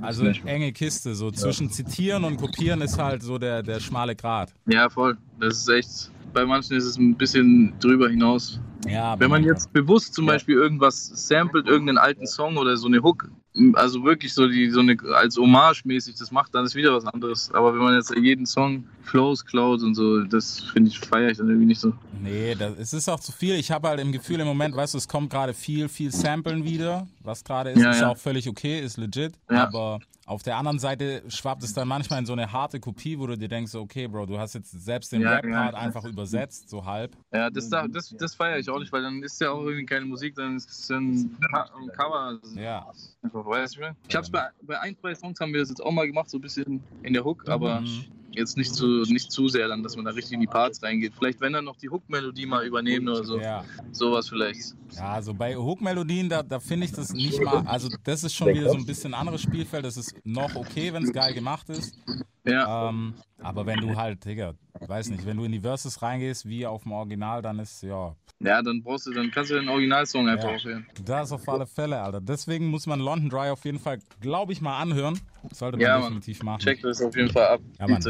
Also 0.00 0.24
enge 0.26 0.72
Kiste. 0.72 1.14
So 1.14 1.30
zwischen 1.30 1.70
zitieren 1.70 2.24
und 2.24 2.36
kopieren 2.36 2.80
ist 2.80 2.98
halt 2.98 3.22
so 3.22 3.38
der, 3.38 3.62
der 3.62 3.80
schmale 3.80 4.16
Grat. 4.16 4.52
Ja, 4.66 4.88
voll. 4.88 5.16
Das 5.38 5.58
ist 5.58 5.68
echt, 5.68 6.10
bei 6.32 6.44
manchen 6.44 6.76
ist 6.76 6.84
es 6.84 6.96
ein 6.98 7.14
bisschen 7.16 7.72
drüber 7.80 8.08
hinaus. 8.08 8.60
Ja, 8.88 9.18
Wenn 9.20 9.30
man 9.30 9.44
jetzt 9.44 9.72
bewusst 9.74 10.14
zum 10.14 10.24
Beispiel 10.26 10.54
irgendwas 10.54 11.06
samplet, 11.28 11.66
irgendeinen 11.66 11.98
alten 11.98 12.26
Song 12.26 12.56
oder 12.56 12.76
so 12.78 12.86
eine 12.86 13.02
Hook, 13.02 13.30
also 13.74 14.04
wirklich 14.04 14.32
so 14.32 14.48
die 14.48 14.70
so 14.70 14.80
eine 14.80 14.96
als 15.14 15.36
Hommage 15.36 15.82
mäßig 15.84 16.14
das 16.16 16.30
macht, 16.30 16.54
dann 16.54 16.64
ist 16.64 16.74
wieder 16.74 16.94
was 16.94 17.04
anderes. 17.04 17.50
Aber 17.52 17.74
wenn 17.74 17.80
man 17.82 17.94
jetzt 17.94 18.14
jeden 18.16 18.46
Song 18.46 18.84
Flows 19.02 19.44
klaut 19.44 19.82
und 19.82 19.94
so, 19.94 20.22
das 20.22 20.60
finde 20.60 20.88
ich 20.90 20.98
feiere 20.98 21.30
ich 21.30 21.36
dann 21.38 21.48
irgendwie 21.48 21.66
nicht 21.66 21.80
so. 21.80 21.92
Nee, 22.22 22.54
das, 22.58 22.74
es 22.78 22.92
ist 22.94 23.08
auch 23.10 23.20
zu 23.20 23.32
viel. 23.32 23.54
Ich 23.56 23.70
habe 23.70 23.88
halt 23.88 24.00
im 24.00 24.12
Gefühl 24.12 24.40
im 24.40 24.46
Moment, 24.46 24.74
weißt 24.74 24.94
du, 24.94 24.98
es 24.98 25.08
kommt 25.08 25.28
gerade 25.30 25.52
viel, 25.52 25.88
viel 25.90 26.10
Samplen 26.10 26.64
wieder. 26.64 27.06
Was 27.22 27.44
gerade 27.44 27.70
ist, 27.70 27.82
Ja, 27.82 27.90
ist 27.90 28.00
ja. 28.00 28.08
auch 28.08 28.16
völlig 28.16 28.48
okay, 28.48 28.80
ist 28.80 28.96
legit. 28.96 29.34
Ja. 29.50 29.64
Aber 29.66 29.98
auf 30.30 30.44
der 30.44 30.56
anderen 30.56 30.78
Seite 30.78 31.24
schwappt 31.28 31.64
es 31.64 31.74
dann 31.74 31.88
manchmal 31.88 32.20
in 32.20 32.26
so 32.26 32.32
eine 32.34 32.52
harte 32.52 32.78
Kopie, 32.78 33.18
wo 33.18 33.26
du 33.26 33.36
dir 33.36 33.48
denkst, 33.48 33.74
okay, 33.74 34.06
Bro, 34.06 34.26
du 34.26 34.38
hast 34.38 34.54
jetzt 34.54 34.70
selbst 34.70 35.10
den 35.10 35.22
Ja, 35.22 35.32
Rap-Part 35.34 35.72
ja. 35.74 35.78
einfach 35.80 36.04
übersetzt, 36.04 36.68
so 36.70 36.84
halb. 36.84 37.16
Ja, 37.32 37.50
das, 37.50 37.68
da- 37.68 37.88
das, 37.88 38.14
das 38.16 38.36
feiere 38.36 38.58
ich 38.60 38.70
auch 38.70 38.78
nicht, 38.78 38.92
weil 38.92 39.02
dann 39.02 39.24
ist 39.24 39.40
ja 39.40 39.50
auch 39.50 39.62
irgendwie 39.64 39.86
keine 39.86 40.06
Musik, 40.06 40.36
dann 40.36 40.54
ist 40.56 40.70
es 40.70 40.88
ein, 40.90 41.36
ein 41.52 41.88
Cover. 41.96 42.38
Ja. 42.54 42.86
Ich? 43.24 43.80
Ich 44.08 44.16
hab's 44.16 44.30
bei, 44.30 44.48
bei 44.62 44.78
ein, 44.80 44.96
zwei 44.96 45.14
Songs 45.16 45.40
haben 45.40 45.52
wir 45.52 45.60
das 45.60 45.68
jetzt 45.70 45.82
auch 45.82 45.90
mal 45.90 46.06
gemacht, 46.06 46.30
so 46.30 46.38
ein 46.38 46.42
bisschen 46.42 46.80
in 47.02 47.12
der 47.12 47.24
Hook, 47.24 47.48
aber 47.48 47.80
Mhm. 47.80 48.04
Jetzt 48.32 48.56
nicht 48.56 48.74
zu, 48.74 49.02
nicht 49.02 49.30
zu 49.32 49.48
sehr 49.48 49.68
dann, 49.68 49.82
dass 49.82 49.96
man 49.96 50.04
da 50.04 50.12
richtig 50.12 50.32
in 50.32 50.40
die 50.40 50.46
Parts 50.46 50.82
reingeht. 50.82 51.12
Vielleicht, 51.18 51.40
wenn 51.40 51.52
dann 51.52 51.64
noch 51.64 51.76
die 51.76 51.88
Hook-Melodie 51.88 52.46
mal 52.46 52.64
übernehmen 52.64 53.08
oder 53.08 53.24
so. 53.24 53.40
Ja. 53.40 53.64
Sowas 53.92 54.28
vielleicht. 54.28 54.74
Ja, 54.94 55.12
also 55.14 55.34
bei 55.34 55.56
Hook-Melodien, 55.56 56.28
da, 56.28 56.42
da 56.42 56.60
finde 56.60 56.86
ich 56.86 56.92
das 56.92 57.12
nicht 57.12 57.42
mal, 57.42 57.64
also 57.66 57.88
das 58.04 58.24
ist 58.24 58.34
schon 58.34 58.48
wieder 58.48 58.70
so 58.70 58.76
ein 58.76 58.86
bisschen 58.86 59.14
anderes 59.14 59.42
Spielfeld. 59.42 59.84
Das 59.84 59.96
ist 59.96 60.14
noch 60.24 60.54
okay, 60.54 60.92
wenn 60.92 61.04
es 61.04 61.12
geil 61.12 61.34
gemacht 61.34 61.68
ist. 61.68 61.96
Ja, 62.44 62.88
Ähm, 62.88 63.14
aber 63.38 63.66
wenn 63.66 63.80
du 63.80 63.96
halt, 63.96 64.24
Digga, 64.24 64.54
weiß 64.90 65.08
nicht, 65.08 65.24
wenn 65.24 65.36
du 65.38 65.44
in 65.44 65.52
die 65.52 65.60
Verses 65.60 66.02
reingehst, 66.02 66.46
wie 66.46 66.66
auf 66.66 66.82
dem 66.82 66.92
Original, 66.92 67.40
dann 67.40 67.58
ist, 67.60 67.82
ja, 67.82 68.14
ja 68.40 68.60
dann 68.60 68.82
brauchst 68.82 69.06
du, 69.06 69.12
dann 69.12 69.30
kannst 69.30 69.50
du 69.50 69.54
den 69.54 69.68
Originalsong 69.68 70.28
einfach 70.28 70.50
Ja. 70.50 70.54
aufhören. 70.56 70.86
das 71.04 71.32
auf 71.32 71.48
alle 71.48 71.66
Fälle, 71.66 72.00
Alter. 72.00 72.20
Deswegen 72.20 72.66
muss 72.66 72.86
man 72.86 73.00
London 73.00 73.30
Dry 73.30 73.48
auf 73.50 73.64
jeden 73.64 73.78
Fall, 73.78 74.00
glaube 74.20 74.52
ich, 74.52 74.60
mal 74.60 74.78
anhören. 74.78 75.18
Sollte 75.52 75.78
man 75.78 75.86
Ja, 75.86 76.00
definitiv 76.00 76.42
machen. 76.42 76.60
Checkt 76.60 76.84
das 76.84 77.00
auf 77.00 77.16
jeden 77.16 77.30
Fall 77.30 77.46
ab. 77.46 77.60
Ja, 77.78 77.88
Mann. 77.88 78.02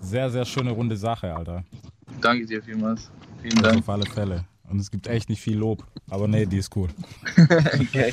Sehr, 0.00 0.30
sehr 0.30 0.44
schöne 0.44 0.70
runde 0.72 0.96
Sache, 0.96 1.34
Alter. 1.34 1.62
Danke 2.20 2.46
dir 2.46 2.62
vielmals. 2.62 3.10
Vielen 3.42 3.54
Das 3.56 3.72
Dank. 3.72 3.78
auf 3.84 3.88
alle 3.88 4.06
Fälle. 4.06 4.44
Und 4.68 4.80
es 4.80 4.90
gibt 4.90 5.06
echt 5.06 5.28
nicht 5.28 5.40
viel 5.40 5.56
Lob. 5.58 5.84
Aber 6.08 6.26
nee, 6.28 6.46
die 6.46 6.58
ist 6.58 6.74
cool. 6.76 6.88
Okay. 7.80 8.12